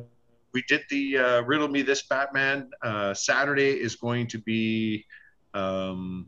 we 0.52 0.62
did 0.68 0.82
the 0.90 1.18
uh, 1.18 1.42
riddle 1.42 1.68
me 1.68 1.82
this 1.82 2.02
batman 2.02 2.70
uh, 2.82 3.14
saturday 3.14 3.70
is 3.70 3.96
going 3.96 4.26
to 4.26 4.38
be 4.38 5.04
um, 5.54 6.26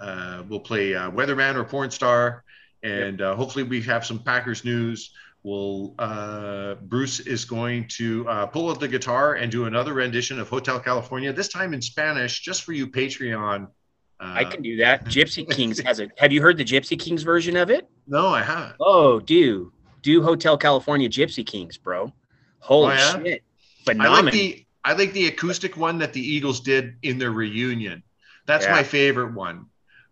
uh, 0.00 0.42
we'll 0.48 0.60
play 0.60 0.94
uh, 0.94 1.10
weatherman 1.10 1.54
or 1.54 1.64
porn 1.64 1.90
star 1.90 2.44
and 2.82 3.20
uh, 3.20 3.34
hopefully 3.36 3.62
we 3.62 3.80
have 3.82 4.04
some 4.04 4.18
packers 4.18 4.64
news 4.64 5.12
we'll 5.44 5.94
uh, 5.98 6.74
bruce 6.82 7.20
is 7.20 7.44
going 7.44 7.86
to 7.88 8.28
uh, 8.28 8.46
pull 8.46 8.70
out 8.70 8.80
the 8.80 8.88
guitar 8.88 9.34
and 9.34 9.50
do 9.50 9.64
another 9.66 9.92
rendition 9.94 10.38
of 10.38 10.48
hotel 10.48 10.78
california 10.78 11.32
this 11.32 11.48
time 11.48 11.74
in 11.74 11.82
spanish 11.82 12.40
just 12.40 12.62
for 12.62 12.72
you 12.72 12.86
patreon 12.86 13.66
uh, 14.20 14.34
I 14.36 14.44
can 14.44 14.62
do 14.62 14.76
that. 14.76 15.04
Gypsy 15.06 15.50
Kings 15.50 15.80
has 15.80 15.98
it. 15.98 16.12
Have 16.16 16.30
you 16.30 16.40
heard 16.40 16.56
the 16.56 16.64
Gypsy 16.64 16.96
Kings 16.96 17.24
version 17.24 17.56
of 17.56 17.70
it? 17.70 17.88
no 18.06 18.28
i 18.28 18.40
haven't 18.42 18.76
Oh, 18.78 19.18
do 19.18 19.72
do 20.02 20.22
Hotel 20.22 20.56
California 20.56 21.08
Gypsy 21.08 21.44
Kings, 21.44 21.76
bro. 21.76 22.12
Holy 22.60 22.92
Oh, 22.92 22.96
yeah? 22.96 23.22
shit. 23.22 23.42
I 23.88 23.92
like 24.22 24.32
the 24.32 24.64
I 24.84 24.92
like 24.92 25.12
the 25.12 25.26
acoustic 25.26 25.76
one 25.76 25.98
that 25.98 26.12
the 26.12 26.20
Eagles 26.20 26.60
did 26.60 26.94
in 27.02 27.18
their 27.18 27.32
reunion. 27.32 28.04
That's 28.46 28.64
Yeah. 28.64 28.72
my 28.72 28.82
favorite 28.84 29.32
one, 29.34 29.66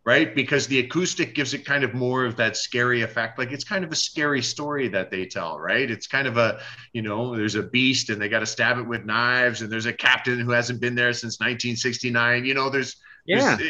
right? 0.04 0.34
Because 0.34 0.66
the 0.66 0.78
acoustic 0.78 1.34
gives 1.34 1.52
it 1.54 1.64
kind 1.64 1.84
of 1.84 1.92
more 1.94 2.24
of 2.24 2.36
that 2.36 2.56
scary 2.56 3.02
effect. 3.02 3.38
Like 3.38 3.52
it's 3.52 3.64
kind 3.64 3.84
of 3.84 3.92
a 3.92 3.96
scary 3.96 4.42
story 4.42 4.88
that 4.88 5.10
they 5.10 5.26
tell, 5.26 5.58
right? 5.58 5.90
It's 5.90 6.06
kind 6.06 6.26
of 6.26 6.36
a, 6.36 6.60
you 6.92 7.02
know, 7.02 7.36
there's 7.36 7.54
a 7.54 7.62
beast 7.62 8.10
and 8.10 8.20
they 8.20 8.28
got 8.28 8.40
to 8.40 8.46
stab 8.46 8.78
it 8.78 8.86
with 8.86 9.04
knives, 9.04 9.62
and 9.62 9.70
there's 9.70 9.86
a 9.86 9.92
captain 9.92 10.38
who 10.40 10.50
hasn't 10.52 10.80
been 10.80 10.94
there 10.94 11.12
since 11.12 11.38
1969. 11.40 12.44
You 12.44 12.54
know, 12.54 12.70
there's, 12.70 12.96
yeah. 13.26 13.56
there's 13.56 13.60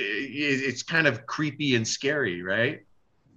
it's 0.63 0.83
kind 0.83 1.07
of 1.07 1.27
creepy 1.27 1.75
and 1.75 1.87
scary, 1.87 2.43
right? 2.43 2.81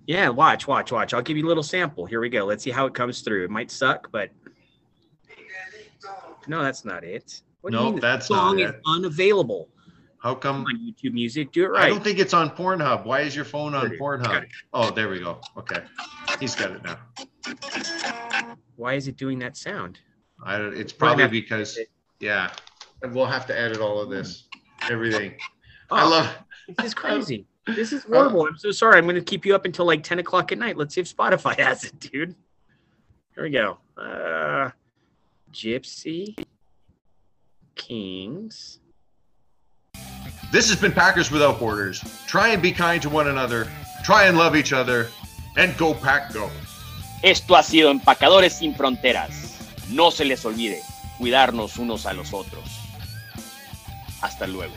Yeah, 0.05 0.29
watch, 0.29 0.67
watch, 0.67 0.91
watch. 0.91 1.13
I'll 1.13 1.21
give 1.21 1.37
you 1.37 1.45
a 1.45 1.47
little 1.47 1.63
sample. 1.63 2.05
Here 2.05 2.19
we 2.19 2.29
go. 2.29 2.45
Let's 2.45 2.63
see 2.63 2.71
how 2.71 2.85
it 2.85 2.93
comes 2.93 3.21
through. 3.21 3.45
It 3.45 3.49
might 3.49 3.71
suck, 3.71 4.11
but 4.11 4.29
no, 6.47 6.61
that's 6.61 6.83
not 6.85 7.03
it. 7.03 7.41
What 7.61 7.71
do 7.71 7.77
you 7.77 7.83
No, 7.83 7.89
mean 7.91 7.95
the 7.95 8.01
that's 8.01 8.27
song 8.27 8.57
not 8.57 8.63
is 8.65 8.71
it. 8.71 8.81
unavailable 8.85 9.69
How 10.23 10.33
come? 10.33 10.65
on 10.65 10.79
YouTube 10.79 11.11
Music? 11.13 11.51
Do 11.51 11.65
it 11.65 11.67
right. 11.67 11.83
I 11.83 11.89
don't 11.89 12.01
think 12.01 12.17
it's 12.17 12.33
on 12.33 12.49
Pornhub. 12.49 13.03
Why 13.03 13.19
is 13.21 13.35
your 13.35 13.43
phone 13.43 13.75
on 13.75 13.89
Pornhub? 13.99 14.45
Oh, 14.73 14.89
there 14.89 15.09
we 15.09 15.19
go. 15.19 15.41
Okay, 15.57 15.83
he's 16.39 16.55
got 16.55 16.71
it 16.71 16.81
now. 16.85 16.97
Why 18.77 18.93
is 18.93 19.09
it 19.09 19.17
doing 19.17 19.37
that 19.39 19.57
sound? 19.57 19.99
I 20.41 20.57
don't, 20.57 20.75
it's 20.77 20.93
probably 20.93 21.27
because, 21.27 21.77
yeah, 22.21 22.51
and 23.01 23.13
we'll 23.13 23.25
have 23.25 23.45
to 23.47 23.59
edit 23.59 23.79
all 23.79 23.99
of 23.99 24.09
this, 24.09 24.47
everything. 24.89 25.33
I 25.91 26.03
Oh, 26.05 26.09
love, 26.09 26.37
This 26.77 26.87
is 26.87 26.93
crazy. 26.93 27.45
This 27.65 27.93
is 27.93 28.03
horrible. 28.03 28.45
I'm 28.45 28.57
so 28.57 28.71
sorry. 28.71 28.97
I'm 28.97 29.05
going 29.05 29.15
to 29.15 29.21
keep 29.21 29.45
you 29.45 29.55
up 29.55 29.63
until 29.63 29.85
like 29.85 30.03
10 30.03 30.19
o'clock 30.19 30.51
at 30.51 30.57
night. 30.57 30.75
Let's 30.75 30.93
see 30.95 30.99
if 30.99 31.15
Spotify 31.15 31.57
has 31.59 31.85
it, 31.85 31.97
dude. 31.97 32.35
Here 33.35 33.43
we 33.45 33.51
go. 33.51 33.77
Uh, 33.97 34.69
Gypsy 35.53 36.37
Kings. 37.75 38.79
This 40.51 40.69
has 40.69 40.79
been 40.79 40.91
Packers 40.91 41.31
Without 41.31 41.59
Borders. 41.59 42.03
Try 42.27 42.49
and 42.49 42.61
be 42.61 42.71
kind 42.71 43.01
to 43.01 43.09
one 43.09 43.27
another, 43.27 43.67
try 44.03 44.25
and 44.25 44.37
love 44.37 44.55
each 44.55 44.73
other, 44.73 45.09
and 45.57 45.75
go 45.77 45.93
pack 45.93 46.33
go. 46.33 46.49
Esto 47.23 47.55
ha 47.55 47.63
sido 47.63 47.89
Empacadores 47.89 48.53
sin 48.53 48.75
Fronteras. 48.75 49.57
No 49.89 50.11
se 50.11 50.25
les 50.25 50.45
olvide 50.45 50.81
cuidarnos 51.17 51.77
unos 51.77 52.05
a 52.05 52.13
los 52.13 52.33
otros. 52.33 52.63
Hasta 54.21 54.47
luego. 54.47 54.73